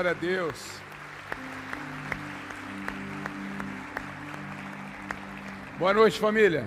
[0.00, 0.80] Glória a Deus.
[5.78, 6.66] Boa noite, família.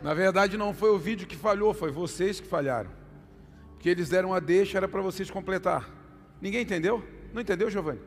[0.00, 2.88] Na verdade, não foi o vídeo que falhou, foi vocês que falharam.
[3.72, 5.90] Porque eles deram a deixa, era para vocês completar.
[6.40, 7.04] Ninguém entendeu?
[7.34, 8.00] Não entendeu, Giovanni?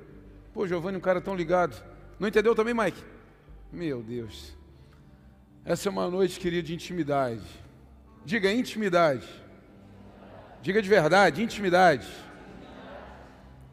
[0.54, 1.76] Pô, Giovanni, um cara tão ligado.
[2.18, 3.04] Não entendeu também, Mike?
[3.70, 4.56] Meu Deus.
[5.66, 7.44] Essa é uma noite, querido, de intimidade.
[8.24, 9.28] Diga intimidade.
[10.62, 12.08] Diga de verdade, intimidade.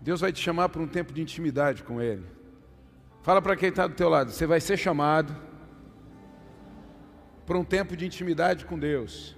[0.01, 2.25] Deus vai te chamar para um tempo de intimidade com Ele.
[3.23, 5.37] Fala para quem está do teu lado, você vai ser chamado
[7.45, 9.37] para um tempo de intimidade com Deus.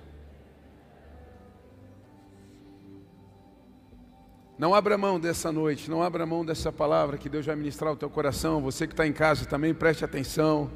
[4.58, 7.96] Não abra mão dessa noite, não abra mão dessa palavra que Deus vai ministrar ao
[7.96, 8.62] teu coração.
[8.62, 10.70] Você que está em casa também, preste atenção.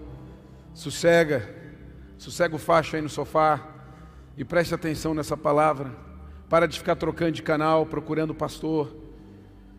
[0.75, 1.49] Sossega,
[2.19, 3.65] sossega o facho aí no sofá
[4.37, 5.95] e preste atenção nessa palavra.
[6.49, 9.06] Para de ficar trocando de canal, procurando o pastor,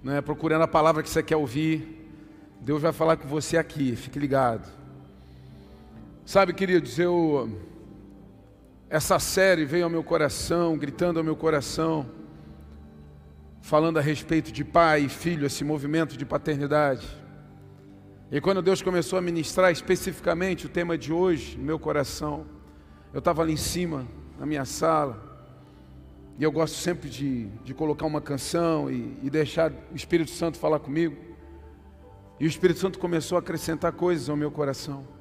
[0.08, 2.09] né, procurando a palavra que você quer ouvir.
[2.61, 4.66] Deus vai falar com você aqui, fique ligado.
[6.25, 7.52] Sabe, queridos, eu
[8.89, 12.09] essa série veio ao meu coração, gritando ao meu coração,
[13.61, 17.05] falando a respeito de pai e filho, esse movimento de paternidade.
[18.31, 22.45] E quando Deus começou a ministrar especificamente o tema de hoje no meu coração,
[23.13, 24.08] eu estava ali em cima,
[24.39, 25.27] na minha sala,
[26.38, 30.57] e eu gosto sempre de, de colocar uma canção e, e deixar o Espírito Santo
[30.57, 31.16] falar comigo.
[32.39, 35.17] E o Espírito Santo começou a acrescentar coisas ao meu coração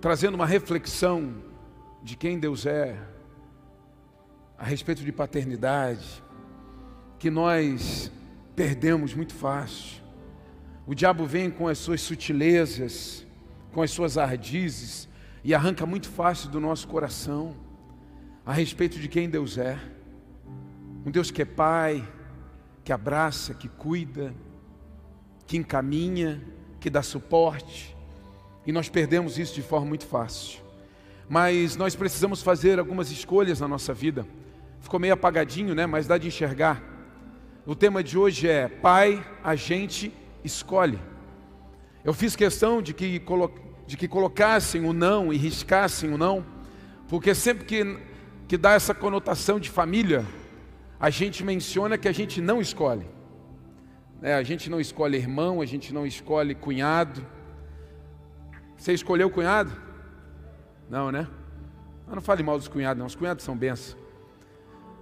[0.00, 1.34] trazendo uma reflexão
[2.02, 2.98] de quem Deus é,
[4.56, 6.22] a respeito de paternidade,
[7.18, 8.10] que nós
[8.56, 10.00] perdemos muito fácil.
[10.86, 13.26] O diabo vem com as suas sutilezas,
[13.72, 15.06] com as suas ardizes,
[15.44, 17.54] e arranca muito fácil do nosso coração
[18.50, 19.78] a respeito de quem Deus é.
[21.06, 22.04] Um Deus que é Pai,
[22.82, 24.34] que abraça, que cuida,
[25.46, 26.42] que encaminha,
[26.80, 27.96] que dá suporte,
[28.66, 30.58] e nós perdemos isso de forma muito fácil.
[31.28, 34.26] Mas nós precisamos fazer algumas escolhas na nossa vida.
[34.80, 35.86] Ficou meio apagadinho, né?
[35.86, 36.82] Mas dá de enxergar.
[37.64, 40.98] O tema de hoje é Pai, a gente escolhe.
[42.02, 43.22] Eu fiz questão de que,
[43.86, 46.44] de que colocassem o não e riscassem o não,
[47.06, 48.09] porque sempre que,
[48.50, 50.26] que dá essa conotação de família,
[50.98, 53.06] a gente menciona que a gente não escolhe.
[54.20, 57.24] É, a gente não escolhe irmão, a gente não escolhe cunhado,
[58.76, 59.70] você escolheu o cunhado?
[60.88, 61.28] Não, né?
[62.04, 63.06] Mas não fale mal dos cunhados, não.
[63.06, 63.96] Os cunhados são bênçãos.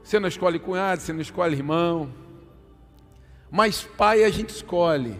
[0.03, 2.13] Você não escolhe cunhado, você não escolhe irmão.
[3.51, 5.19] Mas pai a gente escolhe,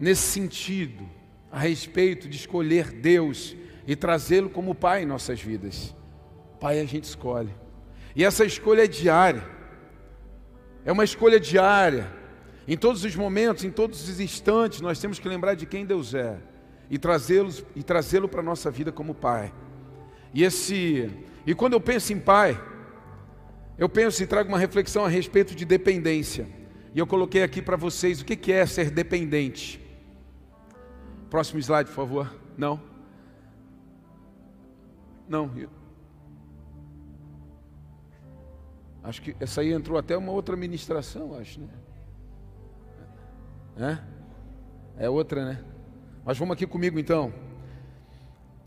[0.00, 1.08] nesse sentido,
[1.52, 3.54] a respeito de escolher Deus
[3.86, 5.94] e trazê-lo como pai em nossas vidas.
[6.64, 7.54] Pai a gente escolhe.
[8.16, 9.46] E essa escolha é diária.
[10.82, 12.10] É uma escolha diária.
[12.66, 16.14] Em todos os momentos, em todos os instantes, nós temos que lembrar de quem Deus
[16.14, 16.38] é
[16.88, 19.52] e trazê-lo e trazê-lo para nossa vida como pai.
[20.32, 21.10] E esse
[21.46, 22.58] e quando eu penso em pai,
[23.76, 26.48] eu penso e trago uma reflexão a respeito de dependência.
[26.94, 29.78] E eu coloquei aqui para vocês o que é ser dependente.
[31.28, 32.34] Próximo slide, por favor.
[32.56, 32.80] Não.
[35.28, 35.83] Não.
[39.04, 41.68] Acho que essa aí entrou até uma outra ministração, acho, né?
[44.96, 45.04] É?
[45.04, 45.62] É outra, né?
[46.24, 47.30] Mas vamos aqui comigo então.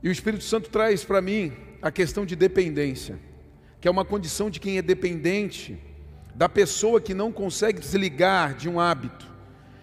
[0.03, 3.17] E o Espírito Santo traz para mim a questão de dependência,
[3.81, 5.81] que é uma condição de quem é dependente,
[6.35, 9.25] da pessoa que não consegue desligar de um hábito,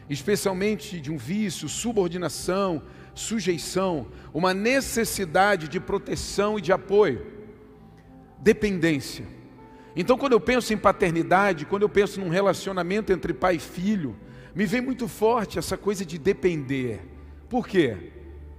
[0.08, 2.80] especialmente de um vício, subordinação,
[3.12, 7.26] sujeição, uma necessidade de proteção e de apoio.
[8.38, 9.26] Dependência.
[9.96, 14.16] Então, quando eu penso em paternidade, quando eu penso num relacionamento entre pai e filho,
[14.54, 17.00] me vem muito forte essa coisa de depender.
[17.48, 18.12] Por quê?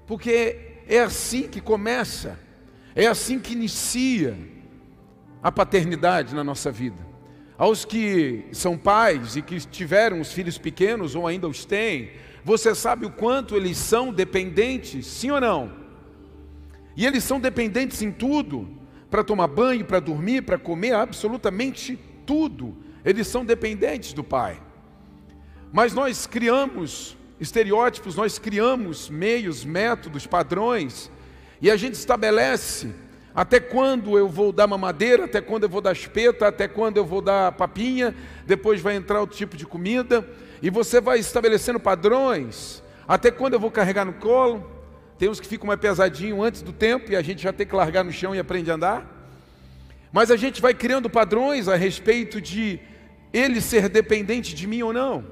[0.07, 0.57] Porque
[0.87, 2.39] é assim que começa,
[2.95, 4.37] é assim que inicia
[5.41, 7.05] a paternidade na nossa vida.
[7.57, 12.11] Aos que são pais e que tiveram os filhos pequenos ou ainda os têm,
[12.43, 15.71] você sabe o quanto eles são dependentes, sim ou não?
[16.95, 18.67] E eles são dependentes em tudo,
[19.15, 22.75] para tomar banho, para dormir, para comer, absolutamente tudo.
[23.05, 24.61] Eles são dependentes do pai.
[25.71, 31.09] Mas nós criamos estereótipos, nós criamos meios, métodos, padrões,
[31.61, 32.93] e a gente estabelece
[33.33, 37.05] até quando eu vou dar mamadeira, até quando eu vou dar espeta, até quando eu
[37.05, 38.13] vou dar papinha,
[38.45, 40.27] depois vai entrar outro tipo de comida,
[40.61, 44.74] e você vai estabelecendo padrões, até quando eu vou carregar no colo.
[45.17, 47.75] Tem uns que ficam mais pesadinho antes do tempo e a gente já tem que
[47.75, 49.29] largar no chão e aprende a andar.
[50.11, 52.79] Mas a gente vai criando padrões a respeito de
[53.31, 55.25] ele ser dependente de mim ou não.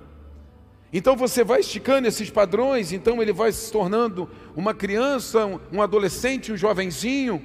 [0.91, 6.51] Então você vai esticando esses padrões, então ele vai se tornando uma criança, um adolescente,
[6.51, 7.43] um jovenzinho.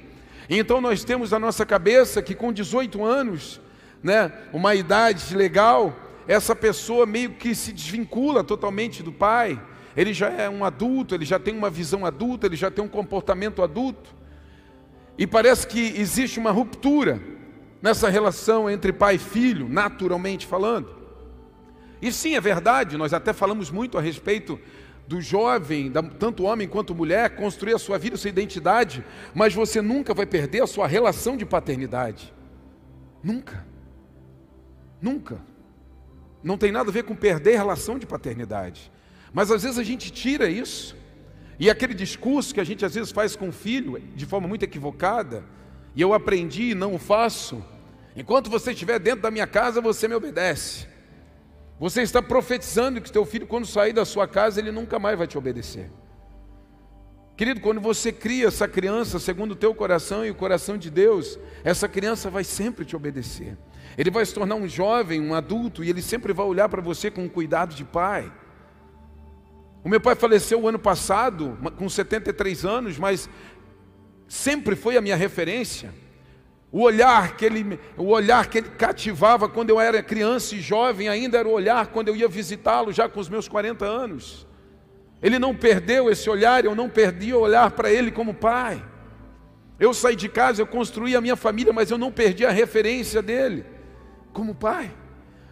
[0.49, 3.59] Então nós temos na nossa cabeça que com 18 anos,
[4.03, 5.95] né, uma idade legal,
[6.27, 9.59] essa pessoa meio que se desvincula totalmente do pai.
[9.99, 12.87] Ele já é um adulto, ele já tem uma visão adulta, ele já tem um
[12.87, 14.15] comportamento adulto.
[15.17, 17.21] E parece que existe uma ruptura
[17.81, 20.87] nessa relação entre pai e filho, naturalmente falando.
[22.01, 24.57] E sim, é verdade, nós até falamos muito a respeito
[25.05, 29.03] do jovem, tanto homem quanto mulher, construir a sua vida, a sua identidade,
[29.35, 32.33] mas você nunca vai perder a sua relação de paternidade.
[33.21, 33.67] Nunca.
[35.01, 35.41] Nunca.
[36.41, 38.89] Não tem nada a ver com perder a relação de paternidade.
[39.33, 40.95] Mas às vezes a gente tira isso,
[41.59, 44.63] e aquele discurso que a gente às vezes faz com o filho, de forma muito
[44.63, 45.43] equivocada,
[45.95, 47.63] e eu aprendi e não o faço,
[48.15, 50.87] enquanto você estiver dentro da minha casa, você me obedece.
[51.79, 55.27] Você está profetizando que teu filho, quando sair da sua casa, ele nunca mais vai
[55.27, 55.89] te obedecer.
[57.37, 61.39] Querido, quando você cria essa criança segundo o teu coração e o coração de Deus,
[61.63, 63.57] essa criança vai sempre te obedecer.
[63.97, 67.09] Ele vai se tornar um jovem, um adulto, e ele sempre vai olhar para você
[67.09, 68.29] com cuidado de pai.
[69.83, 73.29] O meu pai faleceu o ano passado, com 73 anos, mas
[74.27, 75.93] sempre foi a minha referência.
[76.71, 81.09] O olhar que ele, o olhar que ele cativava quando eu era criança e jovem,
[81.09, 84.47] ainda era o olhar quando eu ia visitá-lo já com os meus 40 anos.
[85.21, 88.83] Ele não perdeu esse olhar, eu não perdi o olhar para ele como pai.
[89.79, 93.21] Eu saí de casa, eu construí a minha família, mas eu não perdi a referência
[93.21, 93.65] dele
[94.31, 94.91] como pai,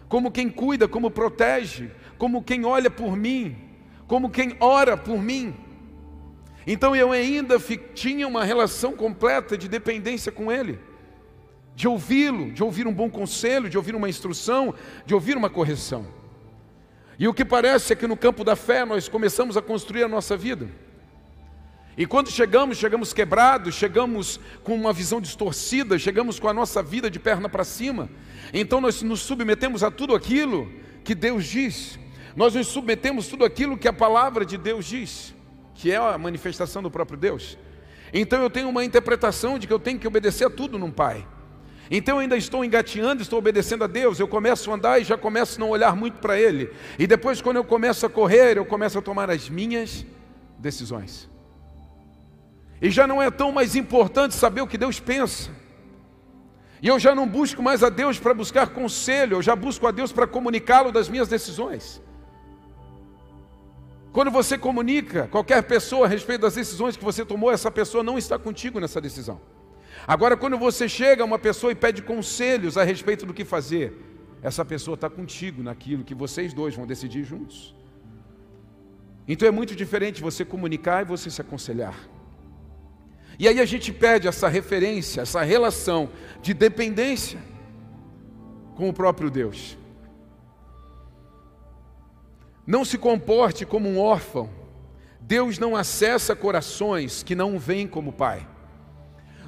[0.08, 3.67] como quem cuida, como protege, como quem olha por mim,
[4.08, 5.54] como quem ora por mim.
[6.66, 7.60] Então eu ainda
[7.94, 10.80] tinha uma relação completa de dependência com ele
[11.78, 14.74] de ouvi-lo, de ouvir um bom conselho, de ouvir uma instrução,
[15.06, 16.04] de ouvir uma correção.
[17.16, 20.08] E o que parece é que no campo da fé nós começamos a construir a
[20.08, 20.68] nossa vida.
[21.96, 27.08] E quando chegamos, chegamos quebrados, chegamos com uma visão distorcida, chegamos com a nossa vida
[27.08, 28.10] de perna para cima.
[28.52, 30.72] Então nós nos submetemos a tudo aquilo
[31.04, 31.96] que Deus diz.
[32.38, 35.34] Nós nos submetemos tudo aquilo que a palavra de Deus diz,
[35.74, 37.58] que é a manifestação do próprio Deus.
[38.14, 41.26] Então eu tenho uma interpretação de que eu tenho que obedecer a tudo num pai.
[41.90, 44.20] Então eu ainda estou engateando, estou obedecendo a Deus.
[44.20, 46.70] Eu começo a andar e já começo a não olhar muito para Ele.
[46.96, 50.06] E depois, quando eu começo a correr, eu começo a tomar as minhas
[50.60, 51.28] decisões.
[52.80, 55.50] E já não é tão mais importante saber o que Deus pensa.
[56.80, 59.90] E eu já não busco mais a Deus para buscar conselho, eu já busco a
[59.90, 62.00] Deus para comunicá-lo das minhas decisões.
[64.12, 68.16] Quando você comunica qualquer pessoa a respeito das decisões que você tomou, essa pessoa não
[68.16, 69.40] está contigo nessa decisão.
[70.06, 73.92] Agora, quando você chega a uma pessoa e pede conselhos a respeito do que fazer,
[74.42, 77.74] essa pessoa está contigo naquilo que vocês dois vão decidir juntos.
[79.26, 81.94] Então é muito diferente você comunicar e você se aconselhar.
[83.38, 86.10] E aí a gente pede essa referência, essa relação
[86.42, 87.38] de dependência
[88.74, 89.77] com o próprio Deus.
[92.68, 94.50] Não se comporte como um órfão.
[95.22, 98.46] Deus não acessa corações que não vêm como pai.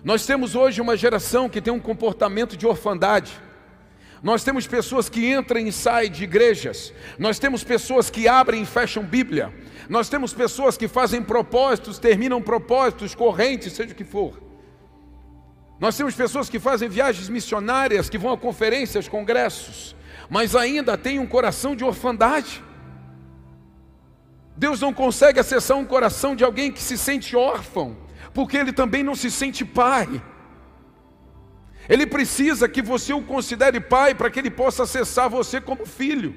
[0.02, 3.38] Nós temos hoje uma geração que tem um comportamento de orfandade.
[4.22, 6.94] Nós temos pessoas que entram e saem de igrejas.
[7.18, 9.52] Nós temos pessoas que abrem e fecham Bíblia.
[9.86, 14.40] Nós temos pessoas que fazem propósitos, terminam propósitos, correntes, seja o que for.
[15.78, 19.94] Nós temos pessoas que fazem viagens missionárias, que vão a conferências, congressos,
[20.30, 22.69] mas ainda têm um coração de orfandade.
[24.60, 27.96] Deus não consegue acessar um coração de alguém que se sente órfão,
[28.34, 30.22] porque ele também não se sente pai.
[31.88, 36.34] Ele precisa que você o considere pai para que ele possa acessar você como filho.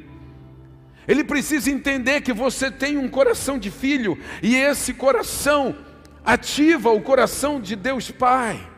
[1.05, 5.75] Ele precisa entender que você tem um coração de filho e esse coração
[6.23, 8.71] ativa o coração de Deus Pai.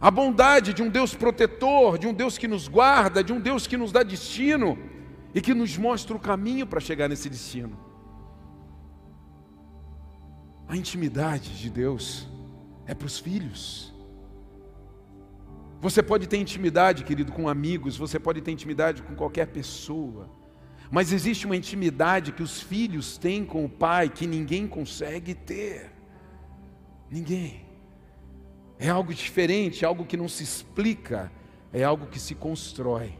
[0.00, 3.66] A bondade de um Deus protetor, de um Deus que nos guarda, de um Deus
[3.66, 4.78] que nos dá destino
[5.34, 7.83] e que nos mostra o caminho para chegar nesse destino.
[10.68, 12.26] A intimidade de Deus
[12.86, 13.92] é para os filhos.
[15.80, 20.30] Você pode ter intimidade, querido, com amigos, você pode ter intimidade com qualquer pessoa,
[20.90, 25.92] mas existe uma intimidade que os filhos têm com o pai que ninguém consegue ter.
[27.10, 27.64] Ninguém.
[28.78, 31.30] É algo diferente, algo que não se explica,
[31.72, 33.18] é algo que se constrói.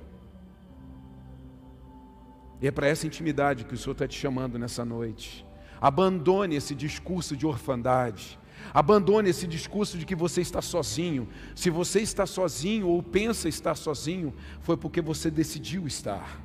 [2.60, 5.44] E é para essa intimidade que o Senhor está te chamando nessa noite.
[5.84, 8.38] Abandone esse discurso de orfandade.
[8.72, 11.28] Abandone esse discurso de que você está sozinho.
[11.54, 16.40] Se você está sozinho ou pensa estar sozinho, foi porque você decidiu estar.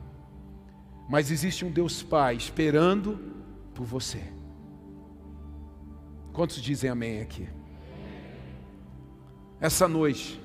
[1.10, 3.18] Mas existe um Deus Pai esperando
[3.74, 4.22] por você.
[6.34, 7.48] Quantos dizem amém aqui?
[9.62, 10.38] Essa noite,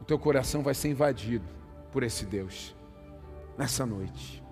[0.00, 1.46] o teu coração vai ser invadido
[1.92, 2.74] por esse Deus.
[3.56, 4.43] Nessa noite.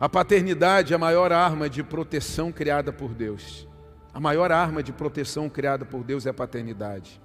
[0.00, 3.66] A paternidade é a maior arma de proteção criada por Deus.
[4.14, 7.20] A maior arma de proteção criada por Deus é a paternidade.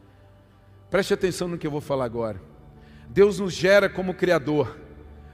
[0.89, 2.41] Preste atenção no que eu vou falar agora.
[3.09, 4.77] Deus nos gera como Criador,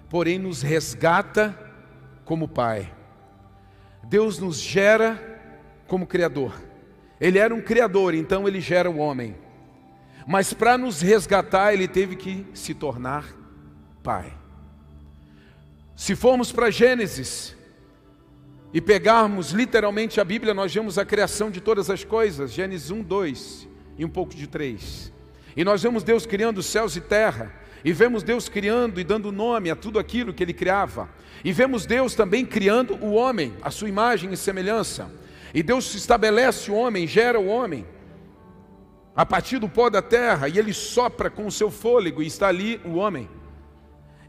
[0.10, 1.58] porém nos resgata
[2.26, 2.94] como Pai.
[4.04, 5.18] Deus nos gera
[5.88, 6.54] como Criador.
[7.22, 9.36] Ele era um Criador, então ele gera o homem.
[10.28, 13.26] Mas para nos resgatar, ele teve que se tornar
[14.04, 14.39] Pai.
[16.00, 17.58] Se formos para Gênesis
[18.74, 23.04] e pegarmos literalmente a Bíblia, nós vemos a criação de todas as coisas, Gênesis 1,
[23.04, 25.12] 2 e um pouco de 3.
[25.58, 27.54] E nós vemos Deus criando céus e terra,
[27.84, 31.10] e vemos Deus criando e dando nome a tudo aquilo que Ele criava.
[31.44, 35.12] E vemos Deus também criando o homem, a sua imagem e semelhança.
[35.54, 37.86] E Deus estabelece o homem, gera o homem,
[39.14, 42.48] a partir do pó da terra, e Ele sopra com o seu fôlego, e está
[42.48, 43.28] ali o homem.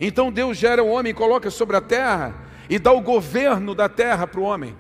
[0.01, 2.35] Então Deus gera o homem, coloca sobre a terra
[2.71, 4.75] e dá o governo da terra para o homem.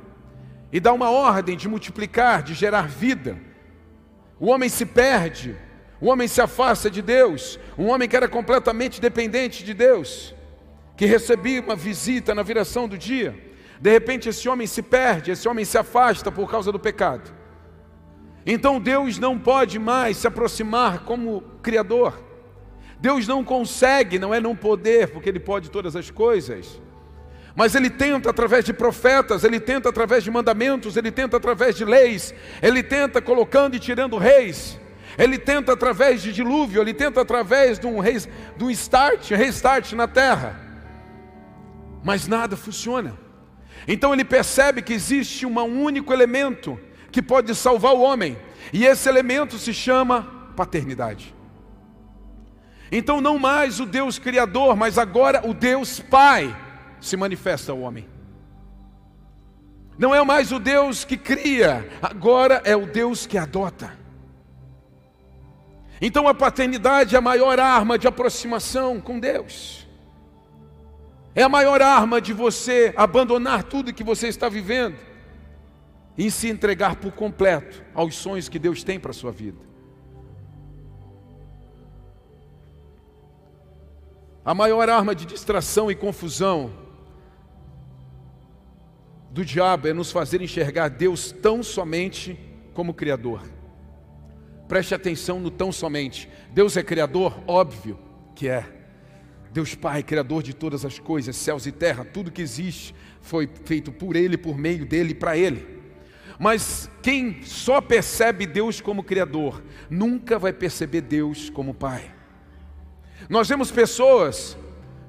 [0.72, 3.36] E dá uma ordem de multiplicar, de gerar vida.
[4.38, 5.54] O homem se perde,
[6.00, 7.58] o homem se afasta de Deus.
[7.76, 10.34] Um homem que era completamente dependente de Deus,
[10.96, 13.36] que recebia uma visita na viração do dia.
[13.78, 17.30] De repente esse homem se perde, esse homem se afasta por causa do pecado.
[18.46, 22.29] Então Deus não pode mais se aproximar como Criador.
[23.00, 26.80] Deus não consegue, não é não poder, porque Ele pode todas as coisas.
[27.56, 31.84] Mas Ele tenta através de profetas, Ele tenta através de mandamentos, Ele tenta através de
[31.84, 34.78] leis, Ele tenta colocando e tirando reis,
[35.18, 39.92] Ele tenta através de dilúvio, Ele tenta através de um, rei, de um start, restart
[39.94, 40.60] na terra.
[42.04, 43.16] Mas nada funciona.
[43.88, 46.78] Então ele percebe que existe um único elemento
[47.10, 48.36] que pode salvar o homem,
[48.72, 51.34] e esse elemento se chama paternidade.
[52.92, 56.54] Então, não mais o Deus Criador, mas agora o Deus Pai
[57.00, 58.08] se manifesta ao homem.
[59.96, 63.96] Não é mais o Deus que cria, agora é o Deus que adota.
[66.00, 69.86] Então, a paternidade é a maior arma de aproximação com Deus.
[71.34, 74.96] É a maior arma de você abandonar tudo que você está vivendo
[76.18, 79.69] e se entregar por completo aos sonhos que Deus tem para a sua vida.
[84.50, 86.72] A maior arma de distração e confusão
[89.30, 92.36] do diabo é nos fazer enxergar Deus tão somente
[92.74, 93.48] como Criador.
[94.66, 96.28] Preste atenção no tão somente.
[96.52, 97.40] Deus é Criador?
[97.46, 97.96] Óbvio
[98.34, 98.66] que é.
[99.52, 103.92] Deus Pai, Criador de todas as coisas, céus e terra, tudo que existe foi feito
[103.92, 105.80] por Ele, por meio dele e para Ele.
[106.40, 112.18] Mas quem só percebe Deus como Criador, nunca vai perceber Deus como Pai.
[113.28, 114.56] Nós vemos pessoas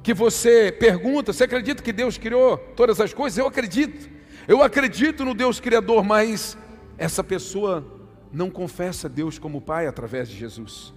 [0.04, 3.38] que você pergunta: você acredita que Deus criou todas as coisas?
[3.38, 4.10] Eu acredito.
[4.48, 6.58] Eu acredito no Deus Criador, mas
[6.98, 7.86] essa pessoa
[8.32, 10.94] não confessa Deus como Pai através de Jesus.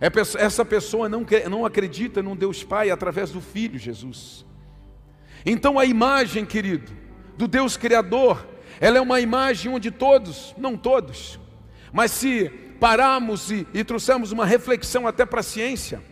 [0.00, 0.08] É
[0.42, 4.44] essa pessoa não, não acredita num Deus Pai através do Filho Jesus.
[5.46, 6.92] Então a imagem, querido,
[7.36, 8.46] do Deus Criador,
[8.80, 11.38] ela é uma imagem onde todos, não todos,
[11.92, 12.48] mas se
[12.80, 16.02] pararmos e, e trouxermos uma reflexão até para a ciência,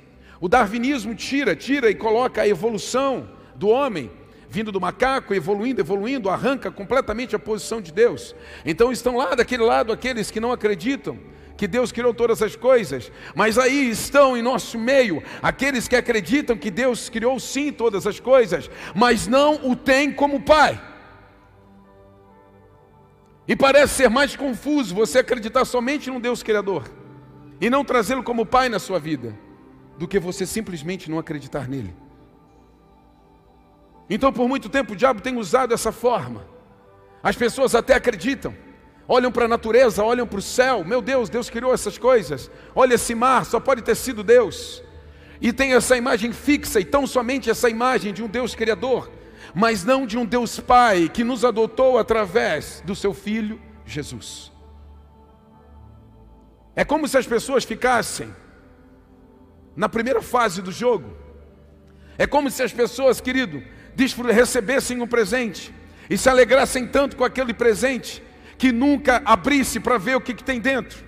[0.43, 4.11] o darwinismo tira, tira e coloca a evolução do homem,
[4.49, 8.35] vindo do macaco, evoluindo, evoluindo, arranca completamente a posição de Deus.
[8.67, 11.17] Então estão lá daquele lado aqueles que não acreditam
[11.57, 16.57] que Deus criou todas as coisas, mas aí estão em nosso meio aqueles que acreditam
[16.57, 20.83] que Deus criou sim todas as coisas, mas não o tem como Pai.
[23.47, 26.91] E parece ser mais confuso você acreditar somente num Deus Criador
[27.61, 29.39] e não trazê-lo como Pai na sua vida
[29.99, 31.95] do que você simplesmente não acreditar nele.
[34.09, 36.47] Então, por muito tempo, o diabo tem usado essa forma.
[37.23, 38.55] As pessoas até acreditam,
[39.07, 40.85] olham para a natureza, olham para o céu.
[40.85, 42.51] Meu Deus, Deus criou essas coisas.
[42.75, 44.83] Olha esse mar, só pode ter sido Deus.
[45.41, 49.11] E tem essa imagem fixa, e tão somente essa imagem de um Deus Criador,
[49.55, 54.53] mas não de um Deus Pai que nos adotou através do seu Filho Jesus.
[56.75, 58.33] É como se as pessoas ficassem
[59.77, 61.17] na primeira fase do jogo.
[62.19, 63.63] É como se as pessoas, querido,
[64.33, 65.73] recebessem um presente
[66.09, 68.23] e se alegrassem tanto com aquele presente
[68.59, 71.05] que nunca abrisse para ver o que, que tem dentro.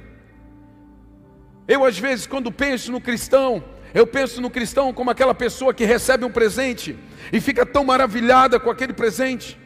[1.67, 5.85] Eu, às vezes, quando penso no cristão, eu penso no cristão como aquela pessoa que
[5.85, 6.99] recebe um presente
[7.33, 9.59] e fica tão maravilhada com aquele presente,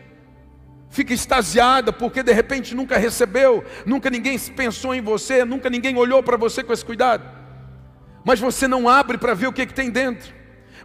[0.90, 6.23] fica extasiada porque de repente nunca recebeu, nunca ninguém pensou em você, nunca ninguém olhou
[6.23, 7.25] para você com esse cuidado,
[8.29, 10.33] mas você não abre para ver o que, que tem dentro,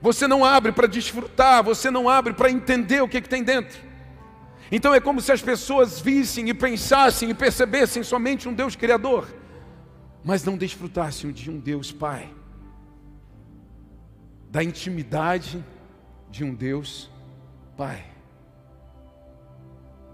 [0.02, 3.80] você não abre para desfrutar, você não abre para entender o que, que tem dentro.
[4.72, 9.28] Então é como se as pessoas vissem e pensassem e percebessem somente um Deus Criador
[10.24, 12.34] mas não desfrutassem de um Deus Pai,
[14.50, 15.64] da intimidade
[16.30, 17.12] de um Deus
[17.76, 18.06] Pai.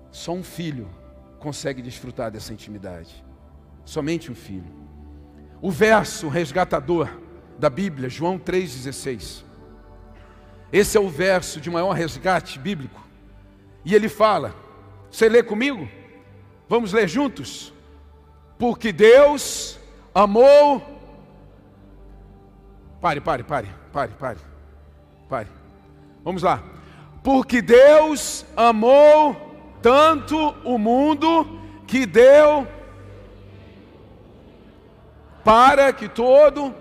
[0.10, 0.90] Só um filho
[1.38, 3.24] consegue desfrutar dessa intimidade,
[3.86, 4.79] somente um filho.
[5.62, 7.10] O verso resgatador
[7.58, 9.44] da Bíblia, João 3,16.
[10.72, 13.06] Esse é o verso de maior resgate bíblico.
[13.84, 14.56] E ele fala:
[15.12, 15.88] Você lê comigo?
[16.68, 17.74] Vamos ler juntos?
[18.58, 19.80] Porque Deus
[20.14, 20.82] amou.
[23.02, 24.40] Pare, pare, pare, pare, pare,
[25.28, 25.48] pare.
[26.24, 26.62] Vamos lá.
[27.24, 29.36] Porque Deus amou
[29.82, 32.68] tanto o mundo que deu
[35.44, 36.74] para que todo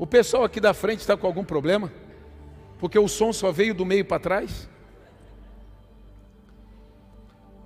[0.00, 1.92] O pessoal aqui da frente está com algum problema?
[2.78, 4.66] Porque o som só veio do meio para trás?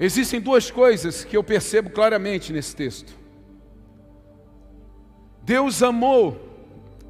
[0.00, 3.16] Existem duas coisas que eu percebo claramente nesse texto.
[5.42, 6.40] Deus amou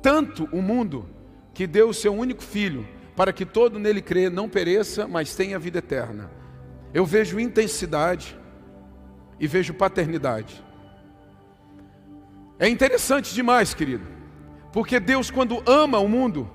[0.03, 1.09] tanto o mundo
[1.55, 5.59] que deu o seu único filho para que todo nele crê não pereça, mas tenha
[5.59, 6.31] vida eterna.
[6.95, 8.39] Eu vejo intensidade
[9.39, 10.65] e vejo paternidade.
[12.59, 14.07] É interessante demais, querido,
[14.73, 16.49] porque Deus, quando ama o mundo,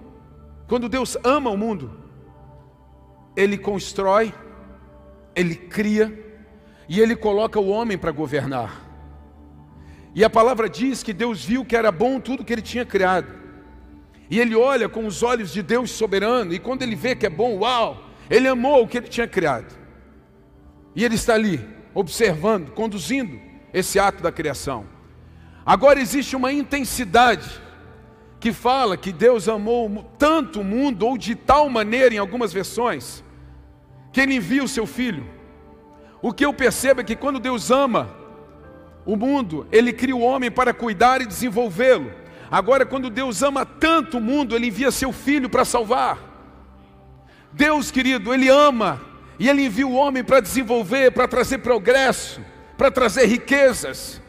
[0.68, 1.92] quando Deus ama o mundo,
[3.36, 4.34] Ele constrói
[5.40, 6.14] ele cria
[6.88, 8.86] e ele coloca o homem para governar.
[10.14, 13.32] E a palavra diz que Deus viu que era bom tudo que ele tinha criado.
[14.30, 17.30] E ele olha com os olhos de Deus soberano, e quando ele vê que é
[17.30, 19.79] bom, uau, ele amou o que ele tinha criado.
[21.00, 23.40] E ele está ali, observando, conduzindo
[23.74, 24.86] esse ato da criação.
[25.66, 27.50] Agora existe uma intensidade
[28.38, 33.24] que fala que Deus amou tanto o mundo, ou de tal maneira, em algumas versões,
[34.12, 35.26] que Ele envia o seu Filho.
[36.22, 38.14] O que eu percebo é que quando Deus ama
[39.06, 42.12] o mundo, Ele cria o homem para cuidar e desenvolvê-lo.
[42.52, 46.18] Agora, quando Deus ama tanto o mundo, Ele envia seu Filho para salvar.
[47.54, 49.08] Deus, querido, Ele ama
[49.40, 52.42] e Ele envia o homem para desenvolver, para trazer progresso,
[52.78, 54.22] para trazer riquezas.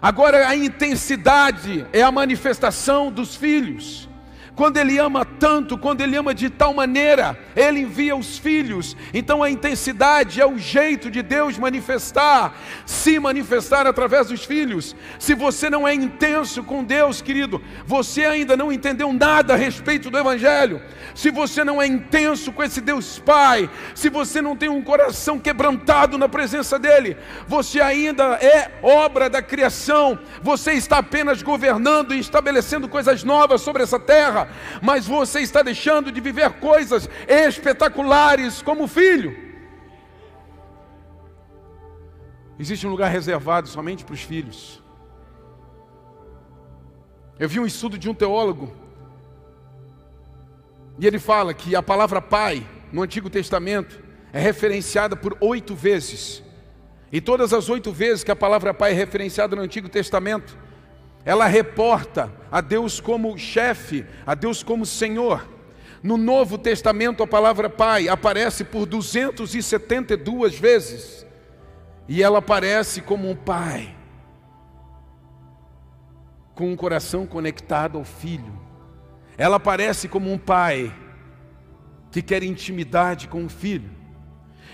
[0.00, 4.08] Agora, a intensidade é a manifestação dos filhos.
[4.56, 8.96] Quando Ele ama tanto, quando Ele ama de tal maneira, Ele envia os filhos.
[9.12, 14.96] Então a intensidade é o jeito de Deus manifestar, se manifestar através dos filhos.
[15.18, 20.10] Se você não é intenso com Deus, querido, você ainda não entendeu nada a respeito
[20.10, 20.80] do Evangelho.
[21.14, 25.38] Se você não é intenso com esse Deus Pai, se você não tem um coração
[25.38, 27.16] quebrantado na presença dEle,
[27.46, 33.82] você ainda é obra da criação, você está apenas governando e estabelecendo coisas novas sobre
[33.82, 33.98] essa
[34.82, 39.36] mas você está deixando de viver coisas espetaculares como filho.
[42.58, 44.82] Existe um lugar reservado somente para os filhos.
[47.38, 48.74] Eu vi um estudo de um teólogo,
[50.98, 56.42] e ele fala que a palavra pai, no Antigo Testamento, é referenciada por oito vezes.
[57.12, 60.56] E todas as oito vezes que a palavra pai é referenciada no Antigo Testamento,
[61.26, 65.44] ela reporta a Deus como chefe, a Deus como Senhor.
[66.00, 71.26] No Novo Testamento, a palavra Pai aparece por 272 vezes,
[72.06, 73.92] e ela aparece como um Pai,
[76.54, 78.60] com um coração conectado ao Filho.
[79.36, 80.94] Ela aparece como um Pai
[82.12, 83.90] que quer intimidade com o Filho.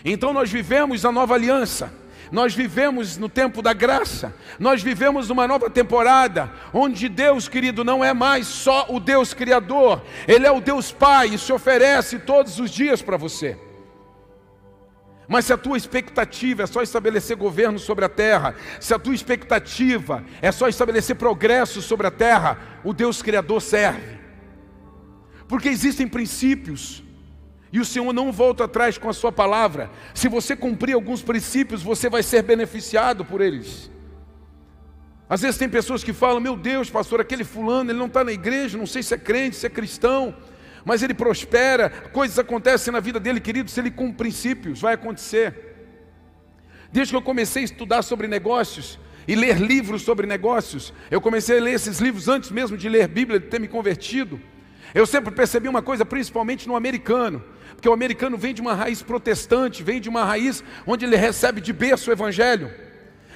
[0.04, 2.01] Então nós vivemos a nova aliança.
[2.32, 8.02] Nós vivemos no tempo da graça, nós vivemos numa nova temporada, onde Deus, querido, não
[8.02, 12.58] é mais só o Deus Criador, Ele é o Deus Pai e se oferece todos
[12.58, 13.58] os dias para você.
[15.28, 19.14] Mas se a tua expectativa é só estabelecer governo sobre a terra, se a tua
[19.14, 24.18] expectativa é só estabelecer progresso sobre a terra, o Deus Criador serve.
[25.46, 27.04] Porque existem princípios
[27.72, 29.90] e o Senhor não volta atrás com a sua palavra.
[30.14, 33.90] Se você cumprir alguns princípios, você vai ser beneficiado por eles.
[35.28, 38.32] Às vezes tem pessoas que falam: Meu Deus, pastor, aquele fulano, ele não está na
[38.32, 40.36] igreja, não sei se é crente, se é cristão,
[40.84, 45.70] mas ele prospera, coisas acontecem na vida dele, querido, se ele cumpre princípios, vai acontecer.
[46.92, 51.58] Desde que eu comecei a estudar sobre negócios e ler livros sobre negócios, eu comecei
[51.58, 54.38] a ler esses livros antes mesmo de ler Bíblia, de ter me convertido.
[54.94, 57.42] Eu sempre percebi uma coisa, principalmente no americano,
[57.74, 61.60] porque o americano vem de uma raiz protestante, vem de uma raiz onde ele recebe
[61.60, 62.70] de berço o evangelho.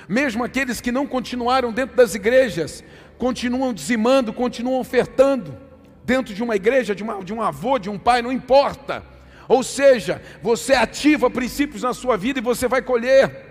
[0.09, 2.85] Mesmo aqueles que não continuaram dentro das igrejas,
[3.19, 5.57] continuam dizimando, continuam ofertando
[6.05, 9.03] dentro de uma igreja, de, uma, de um avô, de um pai, não importa.
[9.49, 13.45] Ou seja, você ativa princípios na sua vida e você vai colher.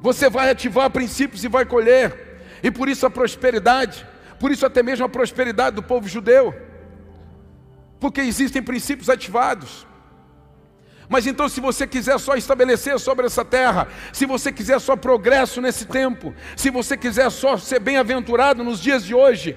[0.00, 2.38] Você vai ativar princípios e vai colher.
[2.62, 4.06] E por isso a prosperidade,
[4.40, 6.54] por isso até mesmo a prosperidade do povo judeu.
[8.04, 9.86] Porque existem princípios ativados.
[11.08, 15.58] Mas então, se você quiser só estabelecer sobre essa terra, se você quiser só progresso
[15.58, 19.56] nesse tempo, se você quiser só ser bem-aventurado nos dias de hoje,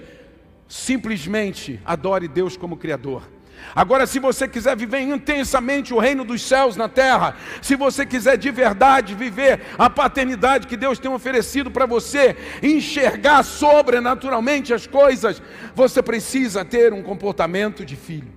[0.66, 3.30] simplesmente adore Deus como Criador.
[3.76, 8.38] Agora, se você quiser viver intensamente o reino dos céus na terra, se você quiser
[8.38, 15.42] de verdade viver a paternidade que Deus tem oferecido para você, enxergar sobrenaturalmente as coisas,
[15.76, 18.37] você precisa ter um comportamento de filho.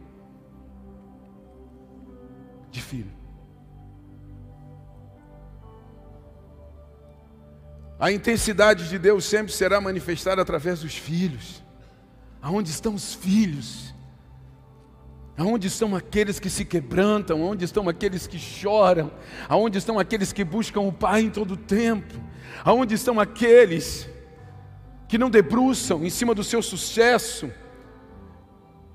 [2.71, 3.21] De filho.
[7.99, 11.63] A intensidade de Deus sempre será manifestada através dos filhos.
[12.41, 13.95] Aonde estão os filhos?
[15.37, 17.43] Aonde estão aqueles que se quebrantam?
[17.43, 19.13] Aonde estão aqueles que choram?
[19.49, 22.15] Aonde estão aqueles que buscam o Pai em todo o tempo?
[22.65, 24.09] Aonde estão aqueles
[25.07, 27.53] que não debruçam em cima do seu sucesso?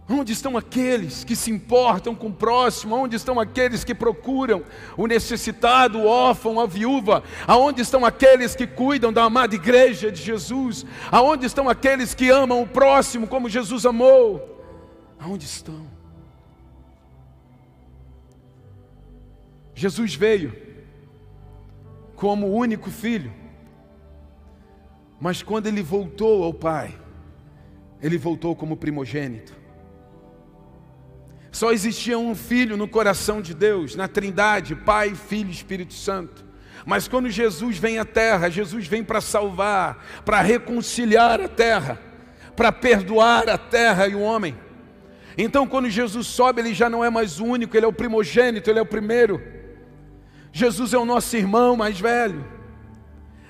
[0.08, 2.96] Onde estão aqueles que se importam com o próximo?
[2.96, 4.64] Onde estão aqueles que procuram
[4.96, 7.24] o necessitado, o órfão, a viúva?
[7.48, 10.86] Aonde estão aqueles que cuidam da amada igreja de Jesus?
[11.12, 14.64] Aonde estão aqueles que amam o próximo como Jesus amou?
[15.20, 15.88] Aonde estão?
[19.74, 20.56] Jesus veio
[22.16, 23.34] como o único filho,
[25.20, 26.96] mas quando ele voltou ao Pai,
[28.02, 29.65] ele voltou como primogênito.
[31.56, 36.44] Só existia um filho no coração de Deus, na Trindade, Pai, Filho e Espírito Santo.
[36.86, 41.98] Mas quando Jesus vem à terra, Jesus vem para salvar, para reconciliar a terra,
[42.58, 44.54] para perdoar a terra e o homem.
[45.38, 48.70] Então, quando Jesus sobe, ele já não é mais o único, ele é o primogênito,
[48.70, 49.42] ele é o primeiro.
[50.52, 52.46] Jesus é o nosso irmão mais velho.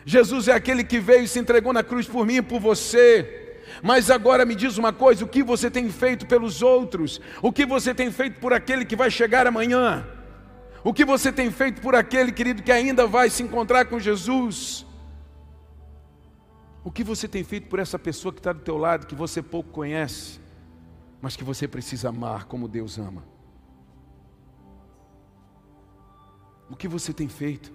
[0.05, 3.44] Jesus é aquele que veio e se entregou na cruz por mim e por você.
[3.85, 7.21] Mas agora me diz uma coisa: o que você tem feito pelos outros?
[7.39, 10.03] O que você tem feito por aquele que vai chegar amanhã?
[10.83, 14.87] O que você tem feito por aquele querido que ainda vai se encontrar com Jesus?
[16.83, 19.39] O que você tem feito por essa pessoa que está do teu lado, que você
[19.39, 20.39] pouco conhece,
[21.21, 23.23] mas que você precisa amar como Deus ama?
[26.71, 27.71] O que você tem feito?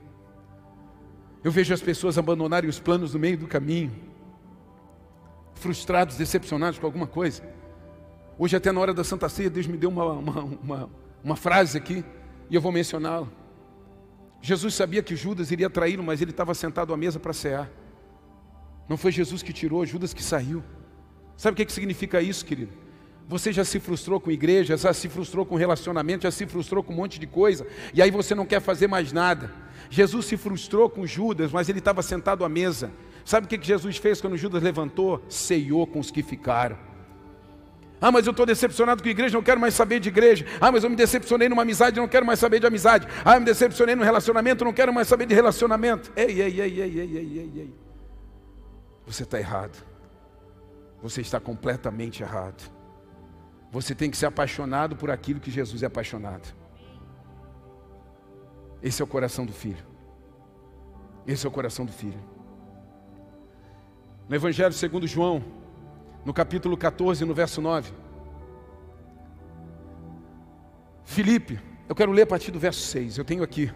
[1.44, 4.09] Eu vejo as pessoas abandonarem os planos no meio do caminho
[5.60, 7.42] frustrados, decepcionados com alguma coisa.
[8.38, 10.90] Hoje, até na hora da Santa Ceia, Deus me deu uma, uma, uma,
[11.22, 12.04] uma frase aqui
[12.48, 13.28] e eu vou mencioná-la.
[14.42, 17.70] Jesus sabia que Judas iria traí-lo, mas ele estava sentado à mesa para cear.
[18.88, 20.64] Não foi Jesus que tirou, Judas que saiu.
[21.36, 22.72] Sabe o que, que significa isso, querido?
[23.28, 26.92] Você já se frustrou com igreja, já se frustrou com relacionamento, já se frustrou com
[26.92, 29.52] um monte de coisa, e aí você não quer fazer mais nada.
[29.88, 32.90] Jesus se frustrou com Judas, mas ele estava sentado à mesa.
[33.24, 35.22] Sabe o que Jesus fez quando Judas levantou?
[35.28, 36.76] Ceiou com os que ficaram.
[38.00, 40.46] Ah, mas eu estou decepcionado com a igreja, não quero mais saber de igreja.
[40.60, 43.06] Ah, mas eu me decepcionei numa amizade, não quero mais saber de amizade.
[43.24, 46.10] Ah, eu me decepcionei no relacionamento, não quero mais saber de relacionamento.
[46.16, 47.74] Ei, ei, ei, ei, ei, ei, ei, ei.
[49.06, 49.84] Você está errado.
[51.02, 52.70] Você está completamente errado.
[53.70, 56.54] Você tem que ser apaixonado por aquilo que Jesus é apaixonado.
[58.82, 59.84] Esse é o coração do filho.
[61.26, 62.18] Esse é o coração do filho.
[64.30, 65.42] No Evangelho segundo João,
[66.24, 67.90] no capítulo 14, no verso 9.
[71.04, 73.18] Filipe, eu quero ler a partir do verso 6.
[73.18, 73.72] Eu tenho aqui.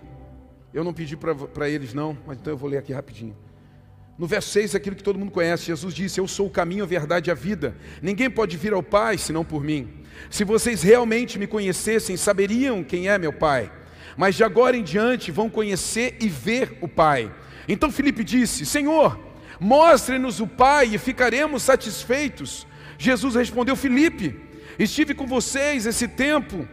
[0.73, 3.37] Eu não pedi para eles não, mas então eu vou ler aqui rapidinho.
[4.17, 6.87] No verso 6, aquilo que todo mundo conhece, Jesus disse: Eu sou o caminho, a
[6.87, 7.77] verdade e a vida.
[8.01, 10.05] Ninguém pode vir ao Pai senão por mim.
[10.31, 13.73] Se vocês realmente me conhecessem, saberiam quem é meu Pai.
[14.17, 17.35] Mas de agora em diante vão conhecer e ver o Pai.
[17.67, 22.67] Então Filipe disse: Senhor, Mostre-nos o Pai e ficaremos satisfeitos.
[22.99, 24.41] Jesus respondeu: Filipe,
[24.79, 26.69] estive com vocês esse tempo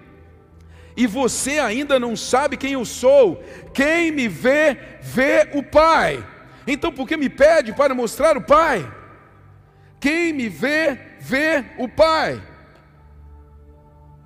[0.95, 3.43] e você ainda não sabe quem eu sou.
[3.73, 6.25] Quem me vê, vê o Pai.
[6.67, 8.91] Então por que me pede para mostrar o Pai?
[9.99, 12.41] Quem me vê, vê o Pai.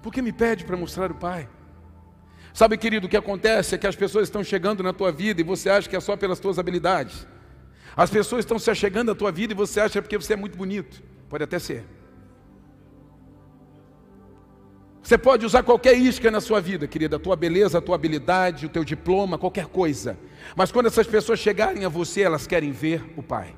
[0.02, 1.48] Porque me pede para mostrar o Pai.
[2.54, 5.44] Sabe, querido, o que acontece é que as pessoas estão chegando na tua vida e
[5.44, 7.28] você acha que é só pelas tuas habilidades.
[7.95, 10.58] As pessoas estão se achegando à tua vida e você acha porque você é muito
[10.58, 11.01] bonito.
[11.29, 11.86] Pode até ser.
[15.01, 18.65] Você pode usar qualquer isca na sua vida, querida, a tua beleza, a tua habilidade,
[18.65, 20.17] o teu diploma, qualquer coisa.
[20.55, 23.55] Mas quando essas pessoas chegarem a você, elas querem ver o Pai.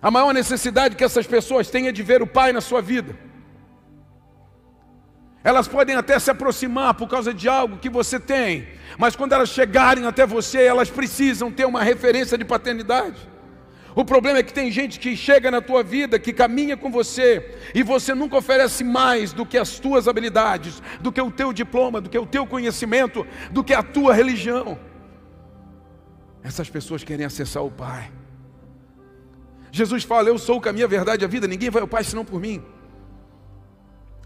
[0.00, 3.18] A maior necessidade que essas pessoas têm é de ver o Pai na sua vida.
[5.46, 8.66] Elas podem até se aproximar por causa de algo que você tem,
[8.98, 13.16] mas quando elas chegarem até você, elas precisam ter uma referência de paternidade.
[13.94, 17.58] O problema é que tem gente que chega na tua vida, que caminha com você,
[17.72, 22.00] e você nunca oferece mais do que as tuas habilidades, do que o teu diploma,
[22.00, 24.76] do que o teu conhecimento, do que a tua religião.
[26.42, 28.10] Essas pessoas querem acessar o Pai.
[29.70, 32.02] Jesus fala: Eu sou o caminho, a verdade e a vida, ninguém vai ao Pai
[32.02, 32.64] senão por mim.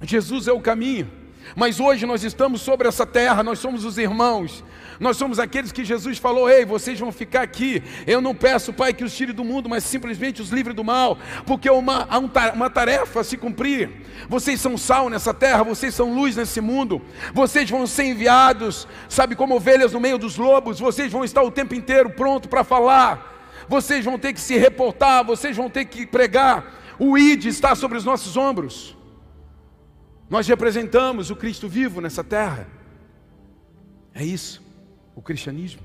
[0.02, 1.20] Jesus é o caminho.
[1.56, 4.62] Mas hoje nós estamos sobre essa terra, nós somos os irmãos,
[5.00, 7.82] nós somos aqueles que Jesus falou: Ei, vocês vão ficar aqui.
[8.06, 11.18] Eu não peço, Pai, que os tire do mundo, mas simplesmente os livre do mal,
[11.46, 12.06] porque há uma,
[12.54, 13.90] uma tarefa a se cumprir.
[14.28, 17.00] Vocês são sal nessa terra, vocês são luz nesse mundo,
[17.32, 21.50] vocês vão ser enviados, sabe, como ovelhas no meio dos lobos, vocês vão estar o
[21.50, 26.06] tempo inteiro pronto para falar, vocês vão ter que se reportar, vocês vão ter que
[26.06, 26.78] pregar.
[26.98, 28.99] O ID está sobre os nossos ombros.
[30.30, 32.68] Nós representamos o Cristo vivo nessa terra.
[34.14, 34.62] É isso,
[35.16, 35.82] o cristianismo.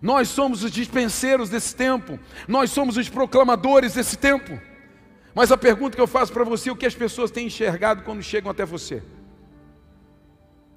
[0.00, 4.60] Nós somos os dispenseiros desse tempo, nós somos os proclamadores desse tempo.
[5.34, 8.22] Mas a pergunta que eu faço para você, o que as pessoas têm enxergado quando
[8.22, 9.02] chegam até você?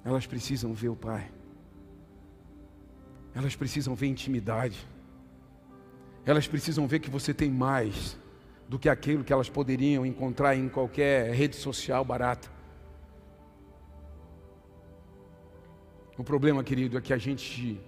[0.02, 1.30] Elas precisam ver o Pai.
[3.34, 4.86] Elas precisam ver intimidade.
[6.24, 8.16] Elas precisam ver que você tem mais
[8.68, 12.53] do que aquilo que elas poderiam encontrar em qualquer rede social barata.
[16.16, 17.80] O problema, querido, é que a gente,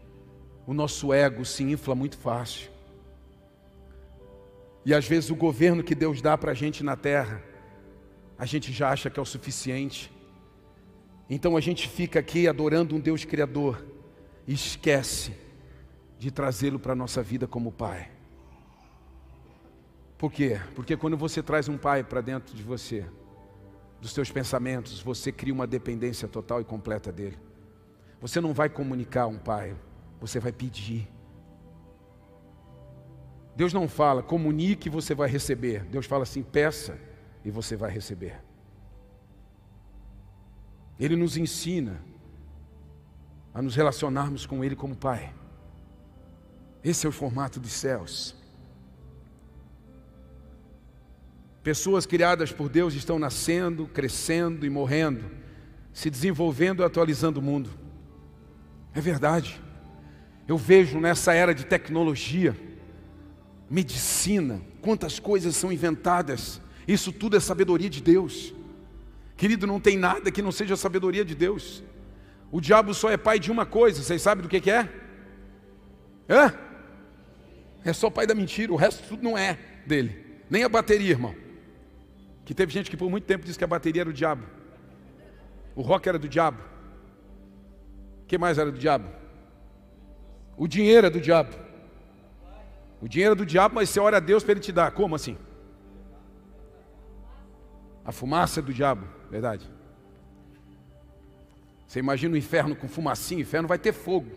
[0.67, 2.71] o nosso ego se infla muito fácil.
[4.85, 7.43] E às vezes o governo que Deus dá para a gente na terra,
[8.39, 10.13] a gente já acha que é o suficiente.
[11.29, 13.85] Então a gente fica aqui adorando um Deus Criador
[14.47, 15.35] e esquece
[16.19, 18.11] de trazê-lo para a nossa vida como Pai.
[20.19, 20.61] Por quê?
[20.75, 23.05] Porque quando você traz um Pai para dentro de você,
[24.01, 27.37] dos seus pensamentos, você cria uma dependência total e completa dele.
[28.21, 29.77] Você não vai comunicar um pai,
[30.21, 31.09] você vai pedir.
[33.55, 35.85] Deus não fala, comunique e você vai receber.
[35.85, 36.99] Deus fala assim, peça
[37.45, 38.41] e você vai receber.
[40.99, 42.01] Ele nos ensina
[43.53, 45.33] a nos relacionarmos com Ele como Pai.
[46.85, 48.35] Esse é o formato dos céus.
[51.63, 55.31] Pessoas criadas por Deus estão nascendo, crescendo e morrendo,
[55.93, 57.71] se desenvolvendo e atualizando o mundo.
[58.97, 59.61] É verdade.
[60.49, 62.57] Eu vejo nessa era de tecnologia,
[63.69, 66.63] medicina, quantas coisas são inventadas.
[66.89, 68.55] Isso tudo é sabedoria de Deus.
[69.37, 71.85] Querido, não tem nada que não seja sabedoria de Deus.
[72.51, 74.89] O diabo só é pai de uma coisa, vocês sabem do que, que é?
[76.27, 76.55] Hã?
[77.85, 80.25] É só pai da mentira, o resto tudo não é dele.
[80.49, 81.35] Nem a bateria, irmão.
[82.47, 84.45] Que teve gente que por muito tempo disse que a bateria era o diabo.
[85.75, 86.76] O rock era do diabo.
[88.27, 89.09] Que mais era do diabo?
[90.57, 91.55] O dinheiro é do diabo.
[93.01, 94.91] O dinheiro é do diabo, mas você ora a Deus para ele te dar.
[94.91, 95.37] Como assim?
[98.05, 99.69] A fumaça é do diabo, verdade?
[101.87, 104.31] Você imagina o inferno com fumacinha, o inferno vai ter fogo.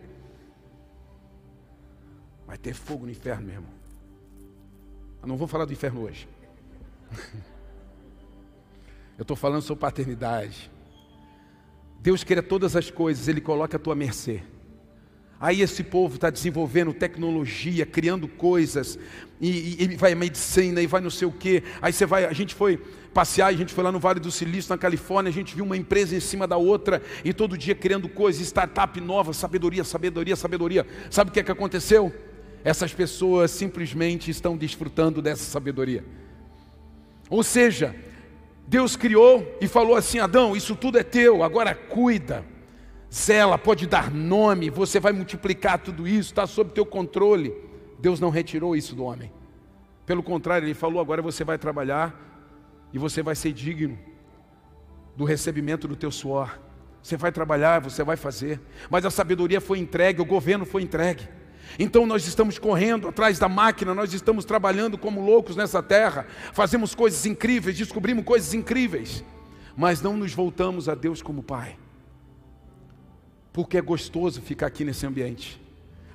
[2.46, 3.74] Vai ter fogo no inferno, meu irmão.
[5.22, 6.28] Eu não vou falar do inferno hoje.
[9.18, 10.72] Eu estou falando sobre paternidade.
[12.02, 14.42] Deus cria todas as coisas, Ele coloca a tua mercê.
[15.40, 19.00] Aí esse povo está desenvolvendo tecnologia, criando coisas,
[19.40, 21.64] e, e, e, vai medicina, e vai não sei o quê.
[21.82, 22.78] Aí você vai, a gente foi
[23.14, 25.78] passear, a gente foi lá no Vale do Silício, na Califórnia, a gente viu uma
[25.78, 30.86] empresa em cima da outra, e todo dia criando coisas, startup nova, sabedoria, sabedoria, sabedoria.
[31.10, 32.14] Sabe o que é que aconteceu?
[32.62, 36.04] Essas pessoas simplesmente estão desfrutando dessa sabedoria.
[37.30, 37.96] Ou seja,
[38.70, 42.46] Deus criou e falou assim: Adão, isso tudo é teu, agora cuida,
[43.12, 47.52] zela, pode dar nome, você vai multiplicar tudo isso, está sob teu controle.
[47.98, 49.34] Deus não retirou isso do homem.
[50.06, 52.16] Pelo contrário, ele falou: agora você vai trabalhar
[52.94, 53.98] e você vai ser digno
[55.18, 56.60] do recebimento do teu suor.
[57.02, 58.62] Você vai trabalhar, você vai fazer.
[58.88, 61.28] Mas a sabedoria foi entregue, o governo foi entregue.
[61.78, 66.96] Então nós estamos correndo atrás da máquina, nós estamos trabalhando como loucos nessa terra, fazemos
[66.96, 69.24] coisas incríveis, descobrimos coisas incríveis,
[69.76, 71.78] mas não nos voltamos a Deus como Pai,
[73.54, 75.62] porque é gostoso ficar aqui nesse ambiente.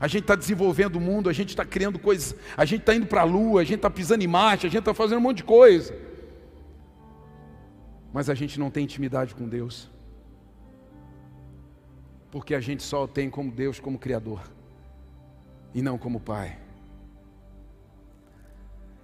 [0.00, 3.06] A gente está desenvolvendo o mundo, a gente está criando coisas, a gente está indo
[3.06, 5.38] para a lua, a gente está pisando em marcha, a gente está fazendo um monte
[5.38, 5.94] de coisa.
[8.12, 9.88] Mas a gente não tem intimidade com Deus.
[12.30, 14.42] Porque a gente só tem como Deus como Criador
[15.74, 16.58] e não como pai.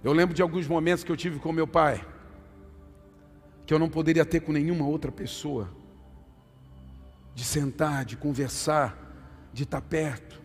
[0.03, 2.03] Eu lembro de alguns momentos que eu tive com meu pai,
[3.65, 5.69] que eu não poderia ter com nenhuma outra pessoa,
[7.35, 8.97] de sentar, de conversar,
[9.53, 10.41] de estar perto.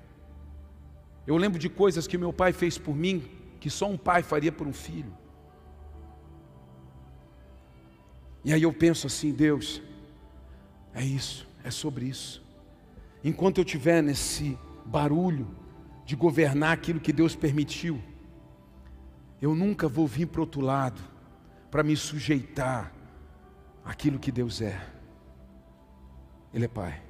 [1.27, 3.25] Eu lembro de coisas que meu pai fez por mim,
[3.59, 5.13] que só um pai faria por um filho.
[8.45, 9.83] E aí eu penso assim, Deus,
[10.95, 12.45] é isso, é sobre isso.
[13.25, 15.49] Enquanto eu estiver nesse barulho,
[16.07, 18.01] de governar aquilo que Deus permitiu.
[19.43, 21.03] Eu nunca vou vir para outro lado
[21.69, 22.93] para me sujeitar
[23.85, 24.81] àquilo que Deus é.
[26.55, 27.03] Ele é Pai.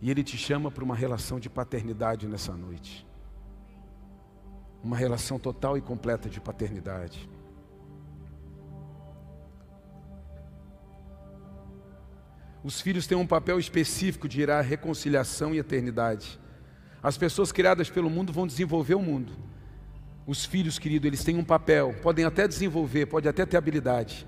[0.00, 3.06] E Ele te chama para uma relação de paternidade nessa noite.
[4.82, 7.30] Uma relação total e completa de paternidade.
[12.64, 16.41] Os filhos têm um papel específico de ir à reconciliação e eternidade.
[17.02, 19.32] As pessoas criadas pelo mundo vão desenvolver o mundo.
[20.26, 24.24] Os filhos, querido, eles têm um papel, podem até desenvolver, pode até ter habilidade,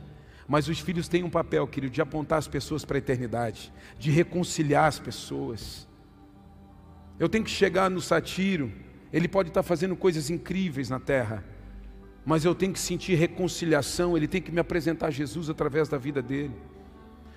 [0.49, 4.11] mas os filhos têm um papel, querido, de apontar as pessoas para a eternidade, de
[4.11, 5.87] reconciliar as pessoas.
[7.19, 8.73] Eu tenho que chegar no satiro,
[9.13, 11.45] ele pode estar fazendo coisas incríveis na terra,
[12.27, 16.21] mas eu tenho que sentir reconciliação, ele tem que me apresentar Jesus através da vida
[16.21, 16.55] dele.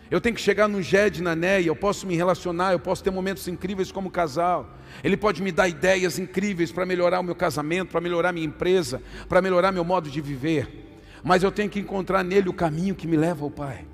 [0.09, 3.11] Eu tenho que chegar no Jed, na Neia, eu posso me relacionar, eu posso ter
[3.11, 4.77] momentos incríveis como casal.
[5.03, 9.01] Ele pode me dar ideias incríveis para melhorar o meu casamento, para melhorar minha empresa,
[9.27, 10.85] para melhorar meu modo de viver.
[11.23, 13.85] Mas eu tenho que encontrar nele o caminho que me leva ao Pai.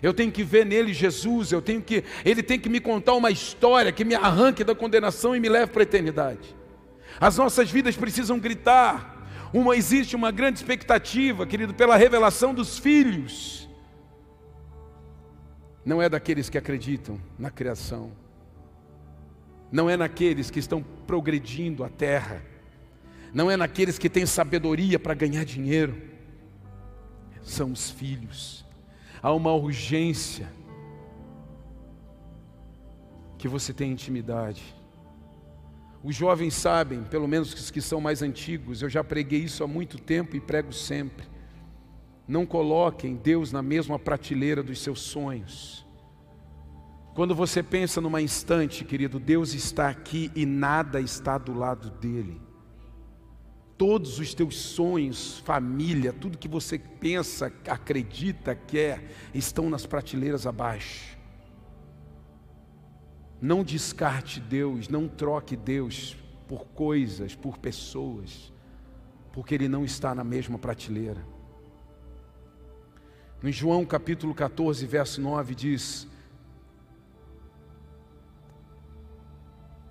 [0.00, 3.32] Eu tenho que ver nele Jesus, eu tenho que ele tem que me contar uma
[3.32, 6.54] história que me arranque da condenação e me leve para a eternidade.
[7.20, 9.16] As nossas vidas precisam gritar.
[9.52, 13.67] Uma existe uma grande expectativa, querido, pela revelação dos filhos
[15.88, 18.12] não é daqueles que acreditam na criação,
[19.72, 22.42] não é naqueles que estão progredindo a terra,
[23.32, 25.96] não é naqueles que têm sabedoria para ganhar dinheiro,
[27.42, 28.66] são os filhos.
[29.22, 30.46] Há uma urgência
[33.38, 34.62] que você tem intimidade.
[36.04, 39.66] Os jovens sabem, pelo menos os que são mais antigos, eu já preguei isso há
[39.66, 41.24] muito tempo e prego sempre.
[42.28, 45.86] Não coloquem Deus na mesma prateleira dos seus sonhos.
[47.14, 52.40] Quando você pensa numa instante, querido, Deus está aqui e nada está do lado dele.
[53.78, 61.16] Todos os teus sonhos, família, tudo que você pensa, acredita, quer, estão nas prateleiras abaixo.
[63.40, 68.52] Não descarte Deus, não troque Deus por coisas, por pessoas,
[69.32, 71.37] porque Ele não está na mesma prateleira.
[73.42, 76.08] Em João capítulo 14, verso 9 diz: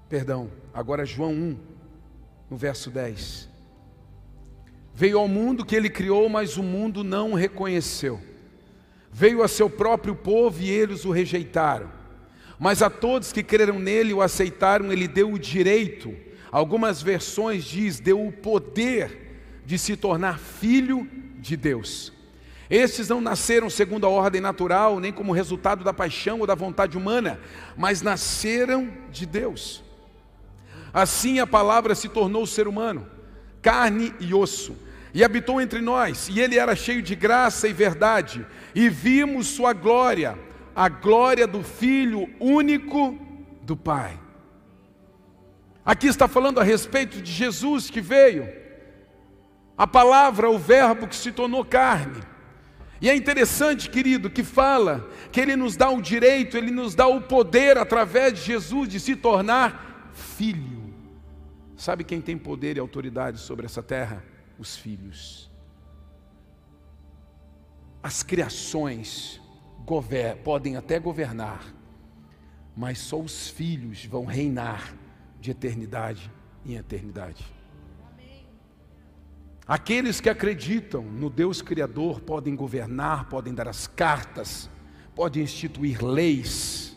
[0.09, 1.57] Perdão, agora João 1,
[2.49, 3.47] no verso 10.
[4.93, 8.19] Veio ao mundo que ele criou, mas o mundo não o reconheceu.
[9.13, 11.89] Veio a seu próprio povo e eles o rejeitaram.
[12.59, 16.13] Mas a todos que creram nele e o aceitaram, ele deu o direito.
[16.51, 21.07] Algumas versões diz, deu o poder de se tornar filho
[21.39, 22.16] de Deus.
[22.69, 26.97] Estes não nasceram segundo a ordem natural, nem como resultado da paixão ou da vontade
[26.97, 27.39] humana,
[27.77, 29.83] mas nasceram de Deus.
[30.93, 33.07] Assim a palavra se tornou ser humano,
[33.61, 34.75] carne e osso,
[35.13, 39.71] e habitou entre nós, e ele era cheio de graça e verdade, e vimos sua
[39.71, 40.37] glória,
[40.75, 43.17] a glória do Filho único
[43.61, 44.19] do Pai.
[45.85, 48.47] Aqui está falando a respeito de Jesus que veio,
[49.77, 52.21] a palavra, o Verbo que se tornou carne.
[52.99, 57.07] E é interessante, querido, que fala que Ele nos dá o direito, Ele nos dá
[57.07, 60.93] o poder através de Jesus de se tornar filho.
[61.75, 64.23] Sabe quem tem poder e autoridade sobre essa terra?
[64.57, 65.51] Os filhos.
[68.01, 69.39] As criações
[70.43, 71.63] podem até governar,
[72.75, 74.93] mas só os filhos vão reinar
[75.39, 76.31] de eternidade
[76.65, 77.56] em eternidade.
[79.67, 84.69] Aqueles que acreditam no Deus Criador podem governar, podem dar as cartas,
[85.13, 86.95] podem instituir leis,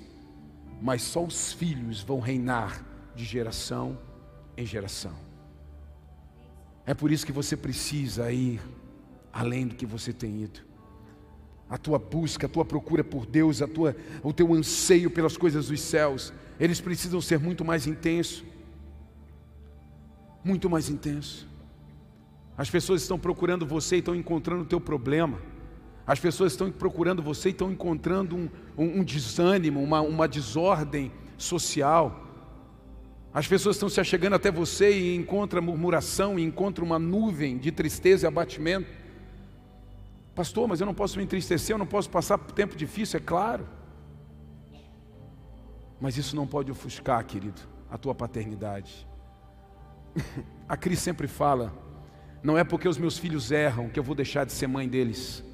[0.81, 3.99] mas só os filhos vão reinar de geração
[4.57, 5.15] em geração.
[6.87, 8.61] É por isso que você precisa ir
[9.33, 10.61] além do que você tem ido.
[11.69, 15.69] A tua busca, a tua procura por Deus, a tua, o teu anseio pelas coisas
[15.69, 18.45] dos céus, eles precisam ser muito mais intenso.
[20.45, 21.50] Muito mais intenso.
[22.61, 25.41] As pessoas estão procurando você e estão encontrando o teu problema.
[26.07, 31.11] As pessoas estão procurando você e estão encontrando um, um, um desânimo, uma, uma desordem
[31.39, 32.23] social.
[33.33, 37.73] As pessoas estão se achegando até você e encontram murmuração, e encontram uma nuvem de
[37.73, 38.93] tristeza e abatimento.
[40.35, 43.23] Pastor, mas eu não posso me entristecer, eu não posso passar por tempo difícil, é
[43.23, 43.67] claro.
[45.99, 49.09] Mas isso não pode ofuscar, querido, a tua paternidade.
[50.69, 51.73] A Cris sempre fala:
[52.43, 55.45] não é porque os meus filhos erram que eu vou deixar de ser mãe deles.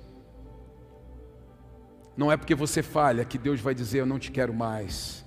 [2.16, 5.24] Não é porque você falha que Deus vai dizer eu não te quero mais.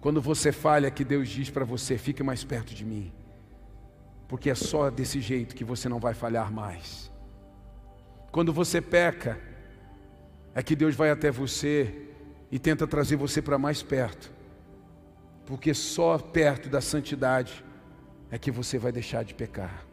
[0.00, 3.12] Quando você falha, que Deus diz para você: fique mais perto de mim,
[4.26, 7.10] porque é só desse jeito que você não vai falhar mais.
[8.30, 9.40] Quando você peca,
[10.54, 12.08] é que Deus vai até você
[12.50, 14.32] e tenta trazer você para mais perto,
[15.44, 17.64] porque só perto da santidade
[18.30, 19.87] é que você vai deixar de pecar.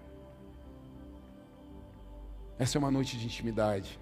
[2.58, 4.00] Essa é uma noite de intimidade.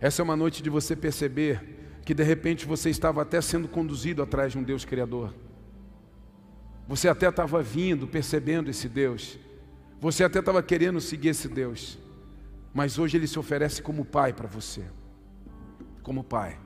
[0.00, 4.22] Essa é uma noite de você perceber que de repente você estava até sendo conduzido
[4.22, 5.34] atrás de um Deus Criador.
[6.86, 9.38] Você até estava vindo, percebendo esse Deus.
[10.00, 11.98] Você até estava querendo seguir esse Deus.
[12.74, 14.84] Mas hoje ele se oferece como pai para você.
[16.02, 16.58] Como pai.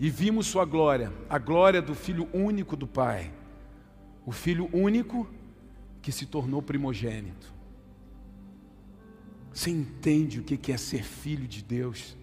[0.00, 3.32] E vimos sua glória, a glória do filho único do Pai.
[4.24, 5.28] O filho único
[6.00, 7.57] que se tornou primogênito.
[9.58, 12.16] Você entende o que é ser filho de Deus?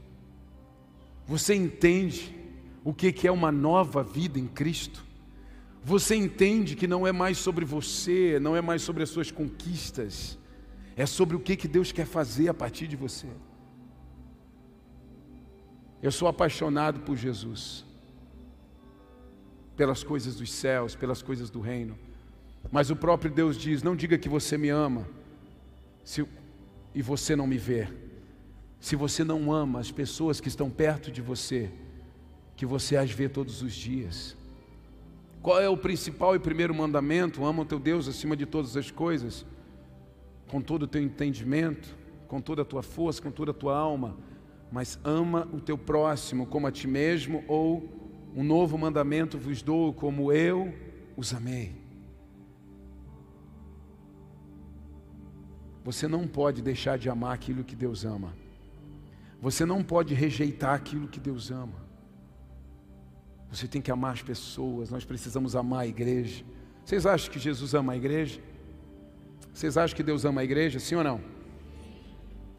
[1.27, 2.33] Você entende
[2.81, 5.03] o que é uma nova vida em Cristo?
[5.83, 10.39] Você entende que não é mais sobre você, não é mais sobre as suas conquistas,
[10.95, 13.27] é sobre o que, Deus quer fazer a partir de você.
[16.01, 17.83] Eu sou apaixonado por Jesus,
[19.75, 21.99] pelas coisas dos céus, pelas coisas do reino,
[22.71, 25.05] mas o próprio Deus diz: não diga que você me ama,
[26.01, 26.25] se,
[26.95, 27.87] e você não me vê
[28.85, 31.71] se você não ama as pessoas que estão perto de você,
[32.55, 34.37] que você as vê todos os dias.
[35.41, 37.43] Qual é o principal e primeiro mandamento?
[37.43, 39.43] Ama o teu Deus acima de todas as coisas,
[40.47, 44.15] com todo o teu entendimento, com toda a tua força, com toda a tua alma,
[44.71, 47.89] mas ama o teu próximo como a ti mesmo, ou
[48.35, 50.71] um novo mandamento vos dou, como eu
[51.17, 51.84] os amei.
[55.85, 58.33] Você não pode deixar de amar aquilo que Deus ama.
[59.39, 61.85] Você não pode rejeitar aquilo que Deus ama.
[63.51, 66.43] Você tem que amar as pessoas, nós precisamos amar a igreja.
[66.83, 68.41] Vocês acham que Jesus ama a igreja?
[69.53, 71.21] Vocês acham que Deus ama a igreja, sim ou não?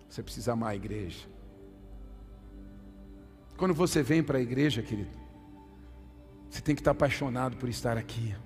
[0.08, 1.26] Você precisa amar a igreja.
[3.56, 5.10] Quando você vem para a igreja, querido,
[6.48, 8.36] você tem que estar apaixonado por estar aqui.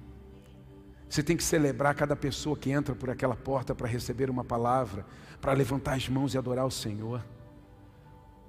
[1.11, 5.05] Você tem que celebrar cada pessoa que entra por aquela porta para receber uma palavra,
[5.41, 7.21] para levantar as mãos e adorar o Senhor.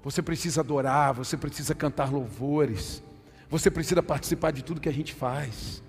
[0.03, 3.03] Você precisa adorar, você precisa cantar louvores,
[3.49, 5.81] você precisa participar de tudo que a gente faz,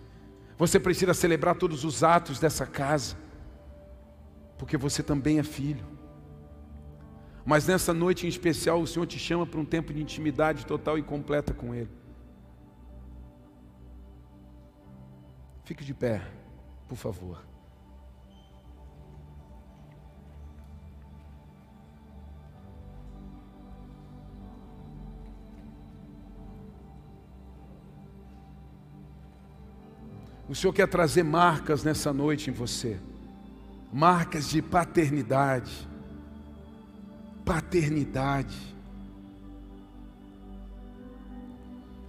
[0.56, 3.16] você precisa celebrar todos os atos dessa casa,
[4.56, 5.84] porque você também é filho.
[7.44, 10.96] Mas nessa noite em especial, o Senhor te chama para um tempo de intimidade total
[10.96, 11.90] e completa com Ele.
[15.64, 16.22] Fique de pé,
[16.88, 17.52] por favor.
[30.52, 33.00] O Senhor quer trazer marcas nessa noite em você,
[33.90, 35.88] marcas de paternidade.
[37.42, 38.76] Paternidade.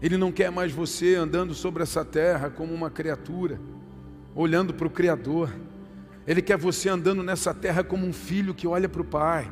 [0.02, 3.58] Ele não quer mais você andando sobre essa terra como uma criatura,
[4.36, 5.54] olhando para o Criador.
[6.26, 9.52] Ele quer você andando nessa terra como um filho que olha para o Pai.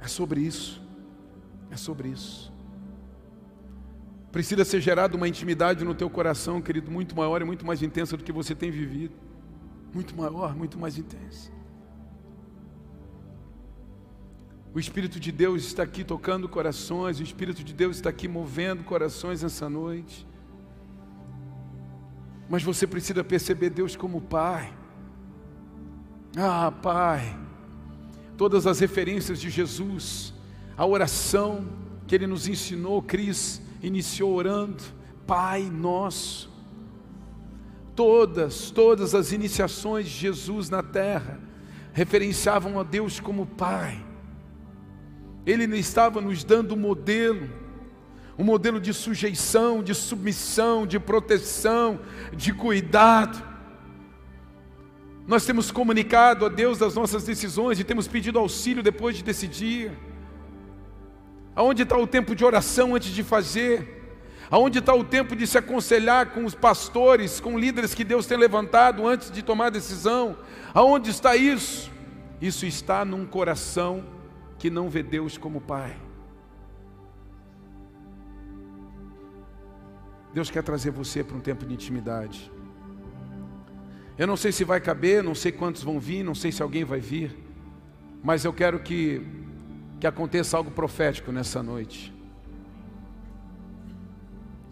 [0.00, 0.82] É sobre isso.
[1.70, 2.52] É sobre isso.
[4.30, 8.16] Precisa ser gerada uma intimidade no teu coração, querido, muito maior e muito mais intensa
[8.16, 9.14] do que você tem vivido.
[9.92, 11.52] Muito maior, muito mais intensa.
[14.74, 18.82] O Espírito de Deus está aqui tocando corações, o Espírito de Deus está aqui movendo
[18.82, 20.26] corações nessa noite.
[22.48, 24.72] Mas você precisa perceber Deus como Pai.
[26.36, 27.38] Ah, Pai,
[28.36, 30.34] todas as referências de Jesus,
[30.76, 31.66] a oração
[32.06, 34.82] que Ele nos ensinou, Cris, iniciou orando:
[35.26, 36.52] Pai Nosso.
[37.94, 41.38] Todas, todas as iniciações de Jesus na terra
[41.92, 44.04] referenciavam a Deus como Pai.
[45.46, 47.48] Ele estava nos dando um modelo,
[48.38, 52.00] um modelo de sujeição, de submissão, de proteção,
[52.32, 53.42] de cuidado.
[55.26, 59.92] Nós temos comunicado a Deus as nossas decisões e temos pedido auxílio depois de decidir.
[61.56, 64.02] Aonde está o tempo de oração antes de fazer?
[64.50, 68.36] Aonde está o tempo de se aconselhar com os pastores, com líderes que Deus tem
[68.36, 70.36] levantado antes de tomar decisão?
[70.74, 71.90] Aonde está isso?
[72.40, 74.04] Isso está num coração
[74.58, 76.03] que não vê Deus como Pai.
[80.34, 82.50] Deus quer trazer você para um tempo de intimidade.
[84.18, 86.82] Eu não sei se vai caber, não sei quantos vão vir, não sei se alguém
[86.82, 87.38] vai vir,
[88.20, 89.24] mas eu quero que,
[90.00, 92.12] que aconteça algo profético nessa noite.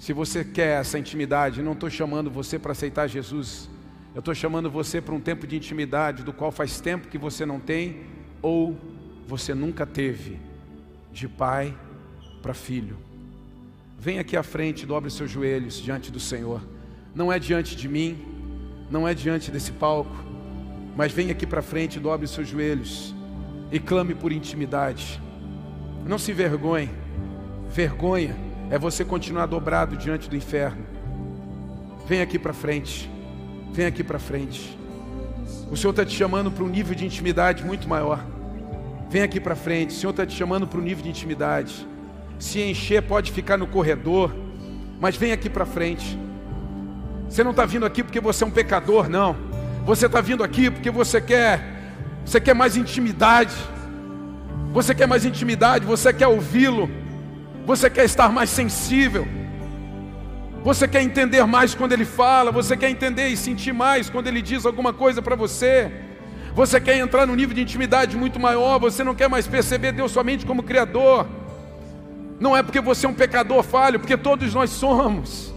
[0.00, 3.70] Se você quer essa intimidade, não estou chamando você para aceitar Jesus,
[4.16, 7.46] eu estou chamando você para um tempo de intimidade, do qual faz tempo que você
[7.46, 8.02] não tem,
[8.42, 8.76] ou
[9.28, 10.40] você nunca teve,
[11.12, 11.72] de pai
[12.42, 13.11] para filho.
[14.02, 16.60] Vem aqui à frente, dobre seus joelhos diante do Senhor.
[17.14, 18.18] Não é diante de mim,
[18.90, 20.10] não é diante desse palco,
[20.96, 23.14] mas vem aqui para frente, dobre seus joelhos
[23.70, 25.22] e clame por intimidade.
[26.04, 26.90] Não se vergonhe,
[27.70, 28.36] vergonha
[28.70, 30.84] é você continuar dobrado diante do inferno.
[32.04, 33.08] Vem aqui para frente.
[33.72, 34.76] Vem aqui para frente.
[35.70, 38.26] O Senhor está te chamando para um nível de intimidade muito maior.
[39.08, 39.90] Vem aqui para frente.
[39.90, 41.86] O Senhor está te chamando para um nível de intimidade.
[42.42, 44.34] Se encher, pode ficar no corredor.
[45.00, 46.18] Mas vem aqui para frente.
[47.28, 49.36] Você não está vindo aqui porque você é um pecador, não.
[49.86, 51.62] Você está vindo aqui porque você quer,
[52.24, 53.54] você quer mais intimidade.
[54.72, 56.90] Você quer mais intimidade, você quer ouvi-lo.
[57.64, 59.24] Você quer estar mais sensível.
[60.64, 64.42] Você quer entender mais quando ele fala, você quer entender e sentir mais quando ele
[64.42, 65.92] diz alguma coisa para você.
[66.56, 70.10] Você quer entrar num nível de intimidade muito maior, você não quer mais perceber Deus
[70.10, 71.41] somente como criador.
[72.42, 75.54] Não é porque você é um pecador falho, porque todos nós somos.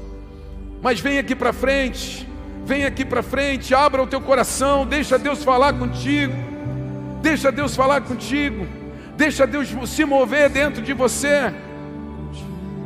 [0.84, 2.30] Mas vem aqui para frente.
[2.64, 6.36] Vem aqui para frente, abra o teu coração, deixa Deus falar contigo.
[7.24, 8.68] Deixa Deus falar contigo.
[9.18, 11.52] Deixa Deus se mover dentro de você.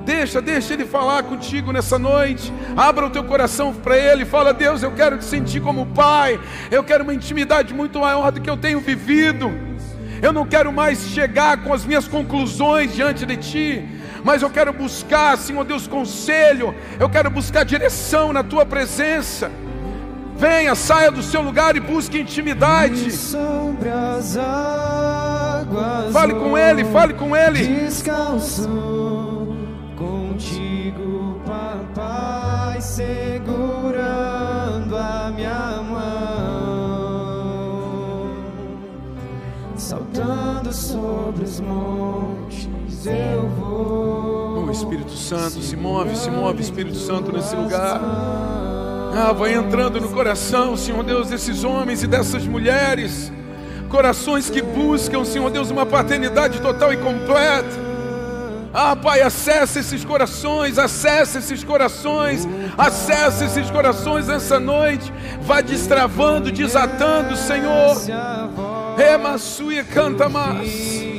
[0.06, 2.54] Deixa, deixa Ele falar contigo nessa noite.
[2.78, 4.24] Abra o teu coração para Ele.
[4.24, 6.40] Fala, Deus, eu quero te sentir como Pai.
[6.72, 9.52] Eu quero uma intimidade muito maior do que eu tenho vivido.
[10.22, 13.90] Eu não quero mais chegar com as minhas conclusões diante de Ti.
[14.24, 16.76] Mas eu quero buscar, Senhor Deus, conselho.
[17.00, 19.52] Eu quero buscar direção na Tua presença.
[20.36, 23.12] Venha, saia do seu lugar e busque intimidade.
[26.14, 27.66] Fale com Ele, fale com Ele.
[27.66, 29.09] Descalço
[39.90, 42.70] saltando sobre os montes,
[43.08, 44.68] eu vou.
[44.68, 48.00] O Espírito Santo se move, se move, Espírito Santo nesse lugar.
[49.16, 53.32] Ah, vai entrando no coração, Senhor Deus, desses homens e dessas mulheres.
[53.90, 57.90] Corações que buscam, Senhor Deus, uma paternidade total e completa
[58.74, 65.12] ah, Pai, acessa esses corações, acessa esses corações, acessa esses corações nessa noite.
[65.42, 67.98] Vá destravando, desatando, Senhor.
[69.00, 71.19] Rema sua canta mais.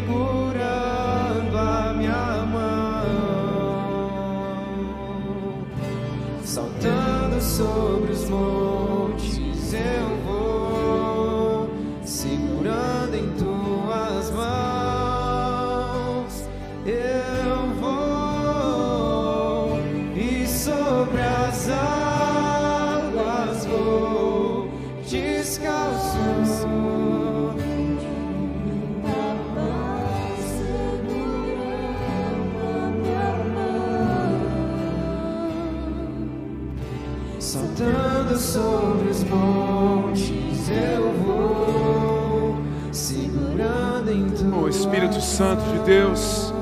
[45.41, 46.53] Santo de Deus,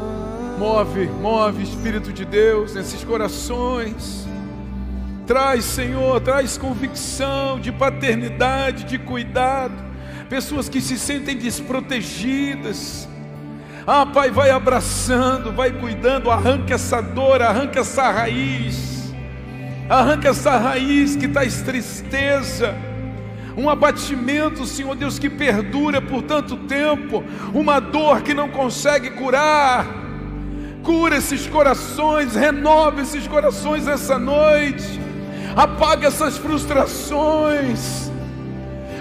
[0.57, 4.25] move, move Espírito de Deus nesses corações.
[5.27, 9.73] Traz, Senhor, traz convicção de paternidade, de cuidado.
[10.29, 13.05] Pessoas que se sentem desprotegidas.
[13.85, 19.13] Ah, Pai, vai abraçando, vai cuidando, arranca essa dor, arranca essa raiz.
[19.89, 22.73] Arranca essa raiz que traz tristeza.
[23.59, 29.85] Um abatimento, Senhor Deus, que perdura por tanto tempo, uma dor que não consegue curar.
[30.83, 35.09] Cura esses corações, renova esses corações essa noite
[35.55, 38.09] apaga essas frustrações.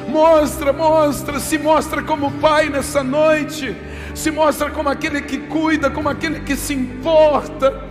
[0.09, 3.77] Mostra, mostra, se mostra como pai nessa noite,
[4.15, 7.87] se mostra como aquele que cuida, como aquele que se importa.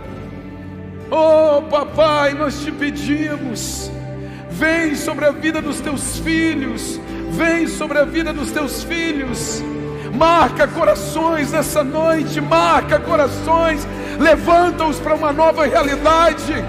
[1.10, 3.90] Oh, papai, nós te pedimos,
[4.58, 7.00] vem sobre a vida dos teus filhos,
[7.30, 9.62] vem sobre a vida dos teus filhos.
[10.12, 13.86] Marca corações nessa noite, marca corações,
[14.18, 16.64] levanta-os para uma nova realidade.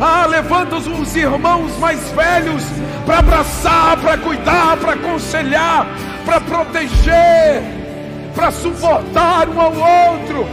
[0.00, 2.62] Ah, levanta os irmãos mais velhos
[3.04, 5.86] para abraçar, para cuidar, para aconselhar,
[6.24, 7.62] para proteger,
[8.34, 10.46] para suportar um ao outro.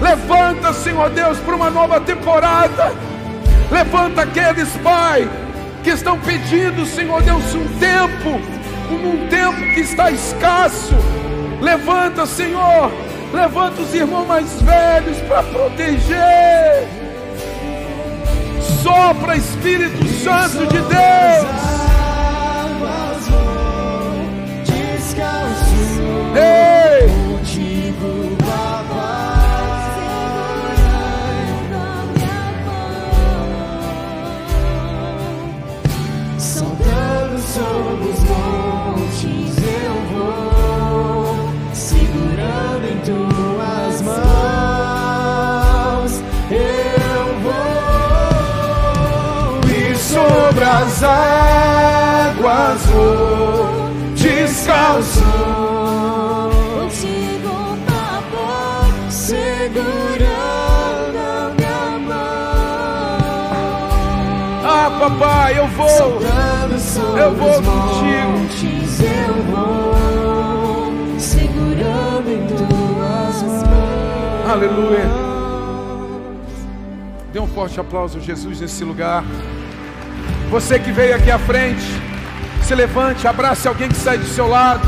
[0.00, 2.92] Levanta, Senhor Deus, para uma nova temporada.
[3.70, 5.28] Levanta aqueles, Pai,
[5.88, 8.38] que estão pedindo, Senhor Deus, um tempo,
[8.92, 10.94] um tempo que está escasso.
[11.62, 12.92] Levanta, Senhor,
[13.32, 16.86] levanta os irmãos mais velhos para proteger
[18.82, 21.48] sopra Espírito Santo de Deus.
[26.36, 27.07] Ei!
[50.98, 55.22] Sobre as águas vou, descalço,
[56.74, 57.54] Contigo,
[57.86, 60.26] papai, segurando
[61.18, 62.16] a minha mão.
[64.64, 65.88] Ah, papai, eu vou.
[65.88, 66.26] Sobre
[67.20, 67.68] Eu vou contigo.
[67.68, 74.50] montes, eu vou, segurando em tuas mãos.
[74.50, 75.06] Aleluia.
[77.32, 79.22] Dê um forte aplauso a Jesus nesse lugar.
[80.50, 81.84] Você que veio aqui à frente,
[82.62, 84.86] se levante, abrace alguém que sai do seu lado.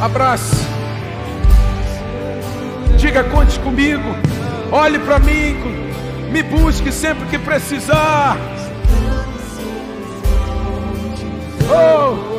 [0.00, 0.64] Abrace.
[2.96, 4.14] Diga, conte comigo.
[4.70, 5.56] Olhe para mim.
[6.30, 8.36] Me busque sempre que precisar.
[11.70, 12.33] Oh!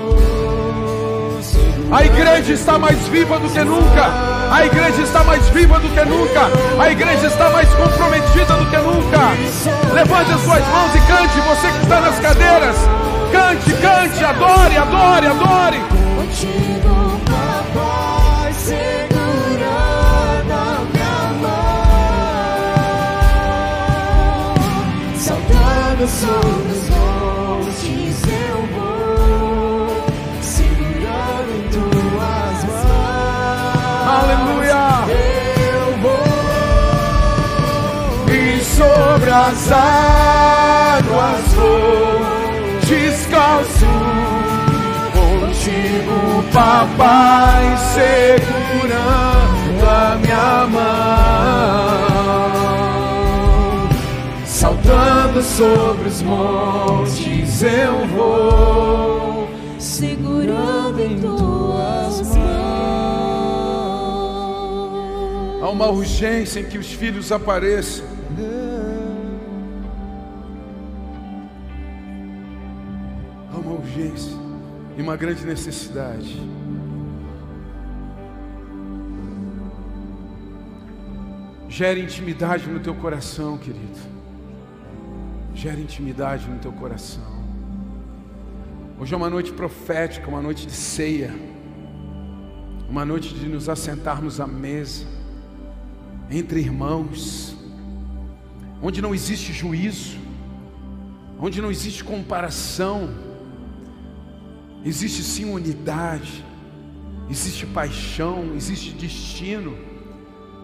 [1.92, 4.06] A igreja está mais viva do que nunca.
[4.52, 6.50] A igreja está mais viva do que nunca.
[6.82, 9.94] A igreja está mais comprometida do que nunca.
[9.94, 11.40] Levante as suas mãos e cante.
[11.42, 12.76] Você que está nas cadeiras,
[13.32, 17.05] cante, cante, adore, adore, adore.
[39.48, 42.20] As águas vou,
[42.82, 43.86] descalço
[45.14, 50.86] contigo, papai, segurando a minha mão.
[54.46, 62.46] Saltando sobre os montes eu vou, segurando em tuas mãos.
[65.62, 68.15] Há uma urgência em que os filhos apareçam.
[75.06, 76.42] Uma grande necessidade.
[81.70, 84.00] Gere intimidade no teu coração, querido.
[85.54, 87.46] Gere intimidade no teu coração.
[89.00, 91.32] Hoje é uma noite profética, uma noite de ceia,
[92.90, 95.06] uma noite de nos assentarmos à mesa,
[96.32, 97.56] entre irmãos,
[98.82, 100.18] onde não existe juízo,
[101.40, 103.25] onde não existe comparação,
[104.86, 106.46] existe sim unidade,
[107.30, 109.76] existe paixão, existe destino,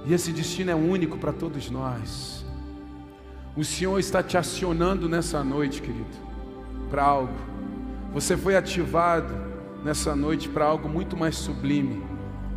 [0.06, 2.46] e esse destino é único para todos nós.
[3.56, 6.08] O Senhor está te acionando nessa noite, querido,
[6.90, 7.34] para algo.
[8.14, 9.34] Você foi ativado
[9.84, 12.02] nessa noite para algo muito mais sublime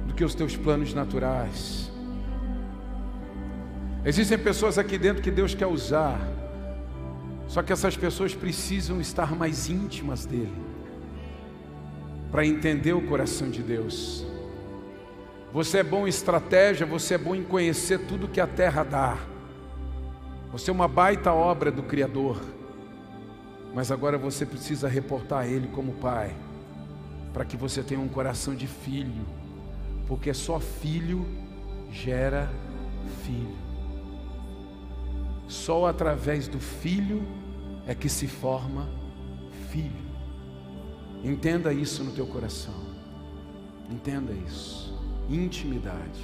[0.07, 1.91] do que os teus planos naturais.
[4.05, 6.21] Existem pessoas aqui dentro que Deus quer usar,
[7.49, 10.53] só que essas pessoas precisam estar mais íntimas dEle,
[12.35, 14.27] para entender o coração de Deus.
[15.53, 19.17] Você é bom em estratégia, você é bom em conhecer tudo que a terra dá.
[20.51, 22.41] Você é uma baita obra do Criador,
[23.73, 26.35] mas agora você precisa reportar a Ele como Pai,
[27.33, 29.25] para que você tenha um coração de filho,
[30.09, 31.25] porque só filho
[31.93, 32.51] gera
[33.25, 33.57] filho.
[35.47, 37.23] Só através do filho
[37.87, 38.89] é que se forma
[39.71, 40.04] filho.
[41.25, 42.75] Entenda isso no teu coração.
[43.91, 44.95] Entenda isso.
[45.29, 46.21] Intimidade.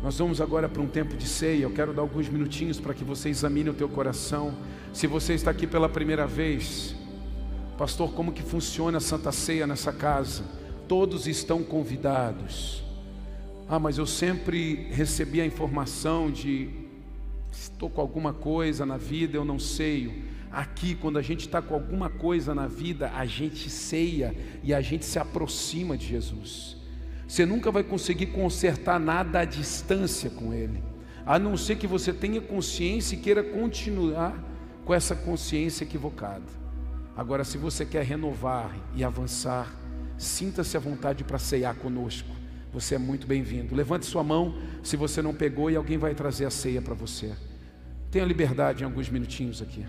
[0.00, 1.64] Nós vamos agora para um tempo de ceia.
[1.64, 4.54] Eu quero dar alguns minutinhos para que você examine o teu coração.
[4.92, 6.94] Se você está aqui pela primeira vez,
[7.76, 10.44] pastor, como que funciona a Santa Ceia nessa casa?
[10.86, 12.84] Todos estão convidados.
[13.68, 16.70] Ah, mas eu sempre recebi a informação de
[17.52, 20.24] estou com alguma coisa na vida, eu não sei.
[20.50, 24.34] Aqui, quando a gente está com alguma coisa na vida, a gente ceia
[24.64, 26.76] e a gente se aproxima de Jesus.
[27.26, 30.82] Você nunca vai conseguir consertar nada à distância com Ele,
[31.24, 34.36] a não ser que você tenha consciência e queira continuar
[34.84, 36.42] com essa consciência equivocada.
[37.16, 39.72] Agora, se você quer renovar e avançar,
[40.18, 42.28] sinta-se à vontade para ceiar conosco.
[42.72, 43.74] Você é muito bem-vindo.
[43.74, 47.32] Levante sua mão se você não pegou e alguém vai trazer a ceia para você.
[48.10, 49.84] Tenha liberdade em alguns minutinhos aqui.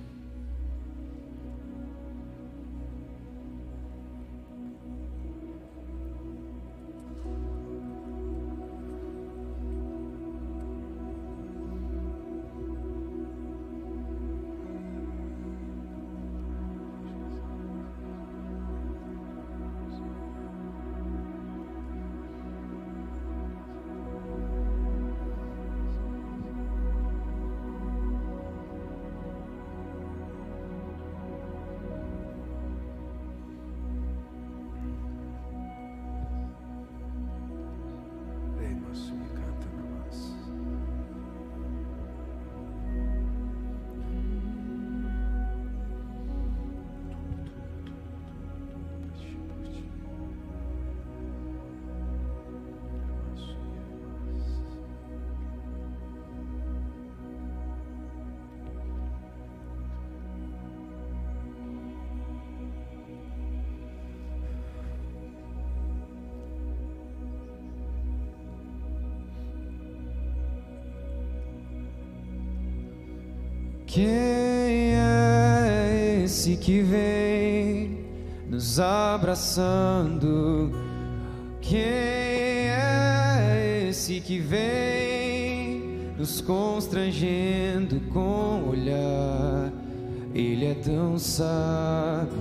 [73.94, 77.98] Quem é esse que vem
[78.50, 80.72] nos abraçando?
[81.60, 89.74] Quem é esse que vem nos constrangendo com o olhar?
[90.34, 92.32] Ele é tão sábio,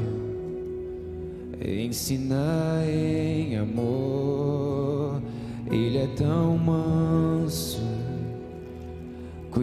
[1.61, 5.21] ensina em amor.
[5.69, 7.30] Ele é tão manso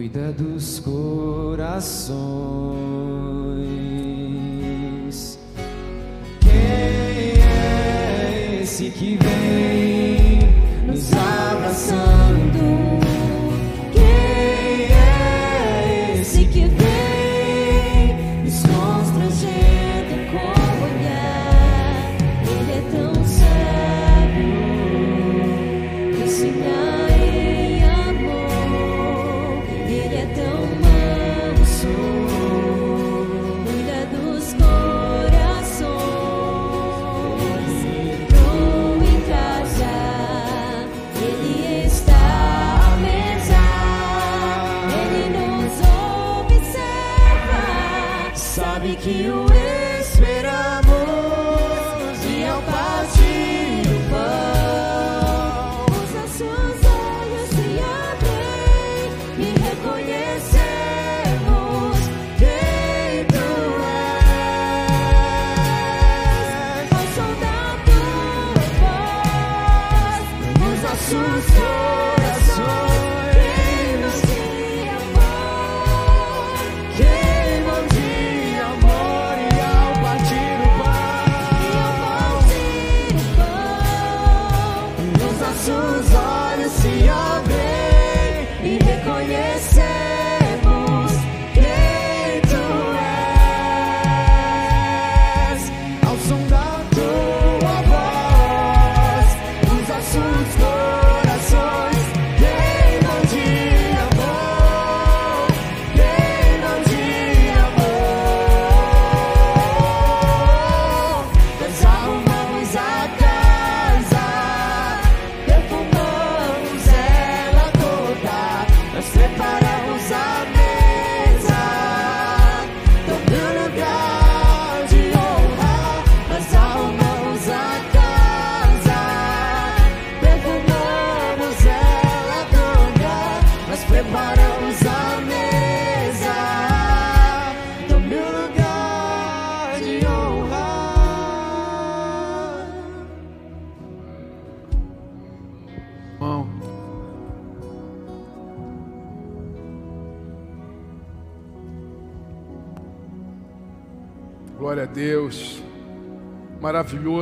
[0.08, 2.08] cuida dos corações.
[6.40, 10.38] Quem é esse que vem
[10.86, 11.10] nos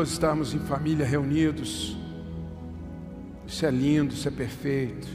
[0.07, 1.97] Maravilhoso estarmos em família reunidos.
[3.47, 5.09] Isso é lindo, isso é perfeito.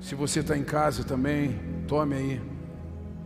[0.00, 2.40] Se você está em casa também, tome aí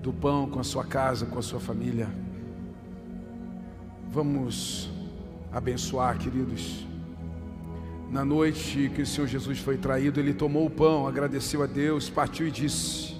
[0.03, 2.09] do pão com a sua casa, com a sua família.
[4.11, 4.91] Vamos
[5.53, 6.87] abençoar, queridos.
[8.11, 12.11] Na noite que o Senhor Jesus foi traído, ele tomou o pão, agradeceu a Deus,
[12.11, 13.17] partiu e disse: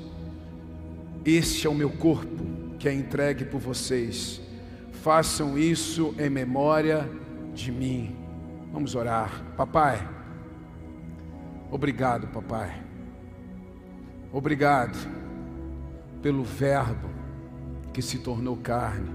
[1.25, 4.41] Este é o meu corpo que é entregue por vocês.
[5.03, 7.11] Façam isso em memória
[7.53, 8.17] de mim.
[8.73, 9.43] Vamos orar.
[9.57, 10.09] Papai,
[11.73, 12.81] obrigado, papai.
[14.33, 14.97] Obrigado
[16.23, 17.11] pelo Verbo
[17.93, 19.11] que se tornou carne.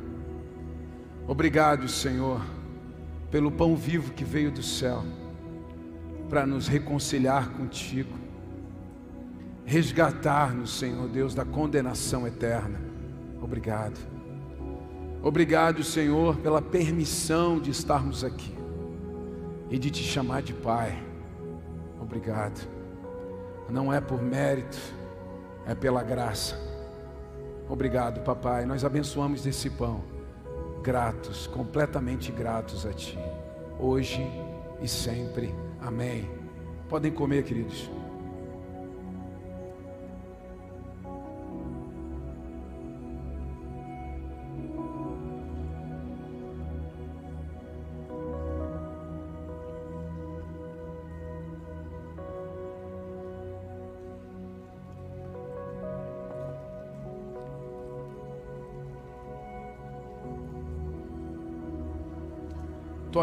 [1.26, 2.42] Obrigado, Senhor,
[3.32, 5.06] pelo pão vivo que veio do céu
[6.30, 8.14] para nos reconciliar contigo,
[9.64, 12.78] resgatar-nos, Senhor Deus, da condenação eterna.
[13.42, 14.17] Obrigado.
[15.28, 18.58] Obrigado, Senhor, pela permissão de estarmos aqui
[19.70, 21.04] e de te chamar de Pai.
[22.00, 22.66] Obrigado.
[23.70, 24.78] Não é por mérito,
[25.66, 26.58] é pela graça.
[27.68, 28.66] Obrigado, papai.
[28.66, 30.02] Nós abençoamos desse pão,
[30.82, 33.20] gratos, completamente gratos a Ti,
[33.78, 34.26] hoje
[34.82, 35.54] e sempre.
[35.82, 36.26] Amém.
[36.88, 37.97] Podem comer, queridos.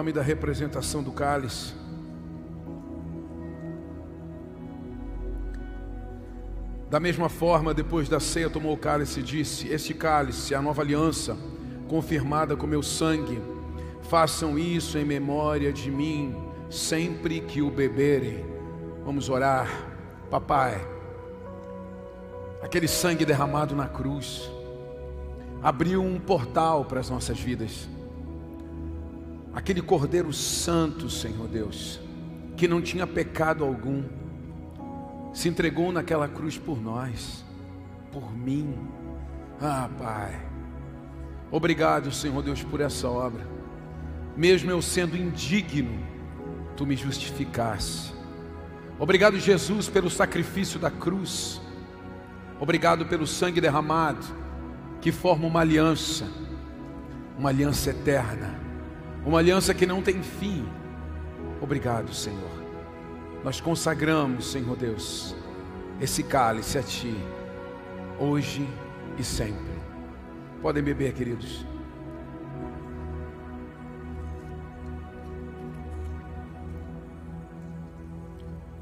[0.05, 1.73] Tome da representação do cálice.
[6.91, 10.61] Da mesma forma, depois da ceia, tomou o cálice e disse: Este cálice é a
[10.61, 11.39] nova aliança,
[11.89, 13.41] confirmada com meu sangue.
[14.03, 16.37] Façam isso em memória de mim,
[16.69, 18.45] sempre que o beberem.
[19.07, 19.71] Vamos orar,
[20.31, 20.87] papai.
[22.63, 24.51] Aquele sangue derramado na cruz
[25.63, 27.89] abriu um portal para as nossas vidas.
[29.55, 32.01] Aquele Cordeiro Santo, Senhor Deus,
[32.57, 34.03] que não tinha pecado algum,
[35.33, 37.45] se entregou naquela cruz por nós,
[38.13, 38.75] por mim.
[39.61, 40.41] Ah, Pai,
[41.51, 43.47] obrigado, Senhor Deus, por essa obra.
[44.37, 45.99] Mesmo eu sendo indigno,
[46.77, 48.13] tu me justificaste.
[48.99, 51.61] Obrigado, Jesus, pelo sacrifício da cruz.
[52.61, 54.25] Obrigado pelo sangue derramado,
[55.01, 56.27] que forma uma aliança,
[57.39, 58.64] uma aliança eterna,
[59.25, 60.67] uma aliança que não tem fim.
[61.61, 62.65] Obrigado, Senhor.
[63.43, 65.35] Nós consagramos, Senhor Deus,
[66.01, 67.15] esse cálice a Ti,
[68.19, 68.69] hoje
[69.19, 69.75] e sempre.
[70.63, 71.65] Podem beber, queridos.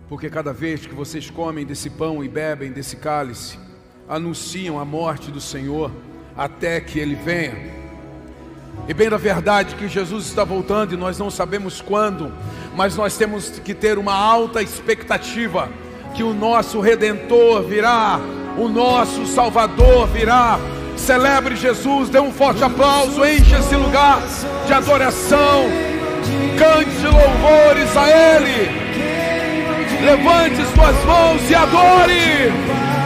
[0.08, 3.58] Porque cada vez que vocês comem desse pão e bebem desse cálice,
[4.08, 5.90] anunciam a morte do Senhor
[6.36, 7.81] até que Ele venha.
[8.88, 12.32] E bem da verdade que Jesus está voltando e nós não sabemos quando,
[12.74, 15.68] mas nós temos que ter uma alta expectativa
[16.14, 18.20] que o nosso redentor virá,
[18.58, 20.58] o nosso Salvador virá.
[20.96, 24.20] Celebre Jesus, dê um forte aplauso, enche esse lugar
[24.66, 25.64] de adoração,
[26.58, 28.82] cante louvores a Ele.
[30.04, 33.01] Levante suas mãos e adore.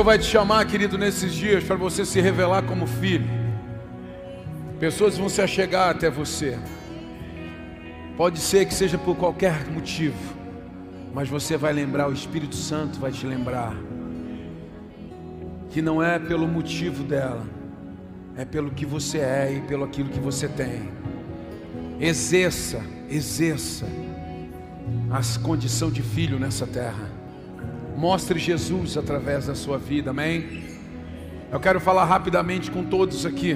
[0.00, 3.28] Senhor vai te chamar, querido, nesses dias para você se revelar como filho.
[4.78, 6.58] Pessoas vão se achegar até você.
[8.16, 10.16] Pode ser que seja por qualquer motivo,
[11.12, 13.76] mas você vai lembrar, o Espírito Santo vai te lembrar,
[15.68, 17.44] que não é pelo motivo dela,
[18.38, 20.88] é pelo que você é e pelo aquilo que você tem.
[22.00, 23.84] Exerça, exerça
[25.10, 27.19] a condição de filho nessa terra.
[28.00, 30.64] Mostre Jesus através da sua vida, amém?
[31.52, 33.54] Eu quero falar rapidamente com todos aqui.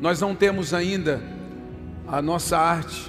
[0.00, 1.22] Nós não temos ainda
[2.08, 3.08] a nossa arte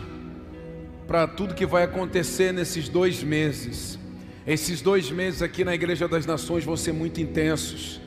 [1.08, 3.98] para tudo que vai acontecer nesses dois meses.
[4.46, 8.00] Esses dois meses aqui na Igreja das Nações vão ser muito intensos.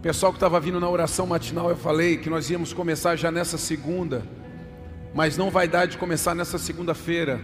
[0.00, 3.58] Pessoal que estava vindo na oração matinal, eu falei que nós íamos começar já nessa
[3.58, 4.22] segunda,
[5.14, 7.38] mas não vai dar de começar nessa segunda-feira.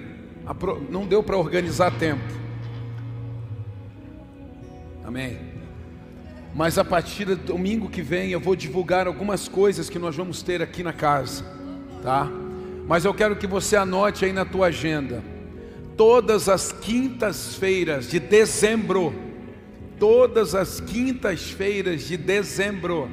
[0.89, 2.46] Não deu para organizar tempo.
[5.07, 5.39] Amém.
[6.53, 10.43] Mas a partir do domingo que vem eu vou divulgar algumas coisas que nós vamos
[10.43, 11.45] ter aqui na casa,
[12.03, 12.29] tá?
[12.89, 15.23] Mas eu quero que você anote aí na tua agenda.
[15.97, 19.15] Todas as quintas-feiras de dezembro,
[19.97, 23.09] todas as quintas-feiras de dezembro,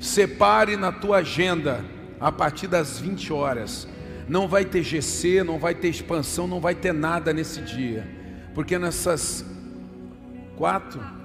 [0.00, 1.84] separe na tua agenda
[2.18, 3.86] a partir das 20 horas.
[4.28, 8.08] Não vai ter GC, não vai ter expansão, não vai ter nada nesse dia,
[8.54, 9.44] porque nessas
[10.56, 11.17] quatro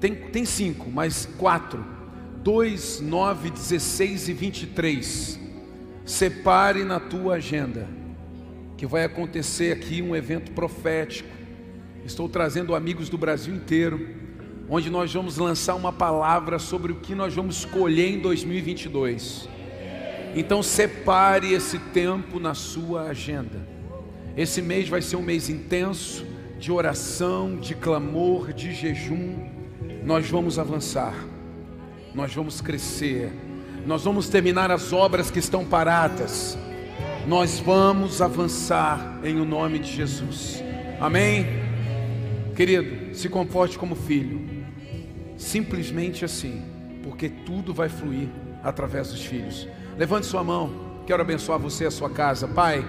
[0.00, 1.96] tem, tem cinco, mas quatro.
[2.42, 5.40] 2, 9, 16 e 23.
[6.04, 7.88] Separe na tua agenda
[8.76, 11.28] que vai acontecer aqui um evento profético.
[12.04, 14.14] Estou trazendo amigos do Brasil inteiro,
[14.68, 19.48] onde nós vamos lançar uma palavra sobre o que nós vamos escolher em 2022.
[20.36, 23.66] Então separe esse tempo na sua agenda.
[24.36, 26.24] Esse mês vai ser um mês intenso
[26.60, 29.55] de oração, de clamor, de jejum
[30.06, 31.12] nós vamos avançar,
[32.14, 33.32] nós vamos crescer,
[33.84, 36.56] nós vamos terminar as obras que estão paradas,
[37.26, 40.62] nós vamos avançar em o nome de Jesus,
[41.00, 41.44] amém?
[42.54, 44.48] Querido, se comporte como filho,
[45.36, 46.62] simplesmente assim,
[47.02, 48.28] porque tudo vai fluir
[48.62, 49.66] através dos filhos.
[49.98, 52.86] Levante sua mão, quero abençoar você e a sua casa, Pai.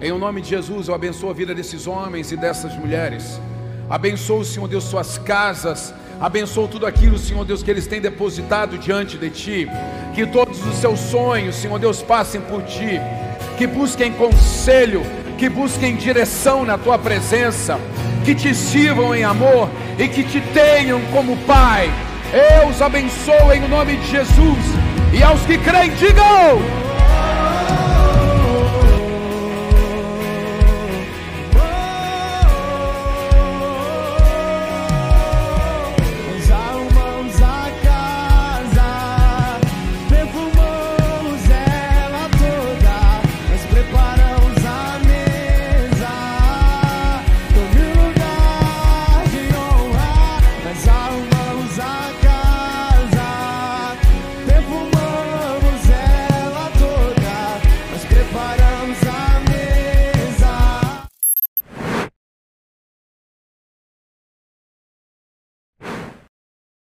[0.00, 3.40] Em o nome de Jesus, eu abençoo a vida desses homens e dessas mulheres.
[3.88, 9.16] Abençoo, Senhor Deus, suas casas Abençoa tudo aquilo, Senhor Deus, que eles têm depositado diante
[9.16, 9.68] de Ti.
[10.14, 13.00] Que todos os seus sonhos, Senhor Deus, passem por Ti.
[13.56, 15.02] Que busquem conselho,
[15.38, 17.80] que busquem direção na Tua presença.
[18.22, 21.90] Que te sirvam em amor e que te tenham como Pai.
[22.32, 24.58] Eu os abençoo em nome de Jesus.
[25.14, 26.79] E aos que creem, digam.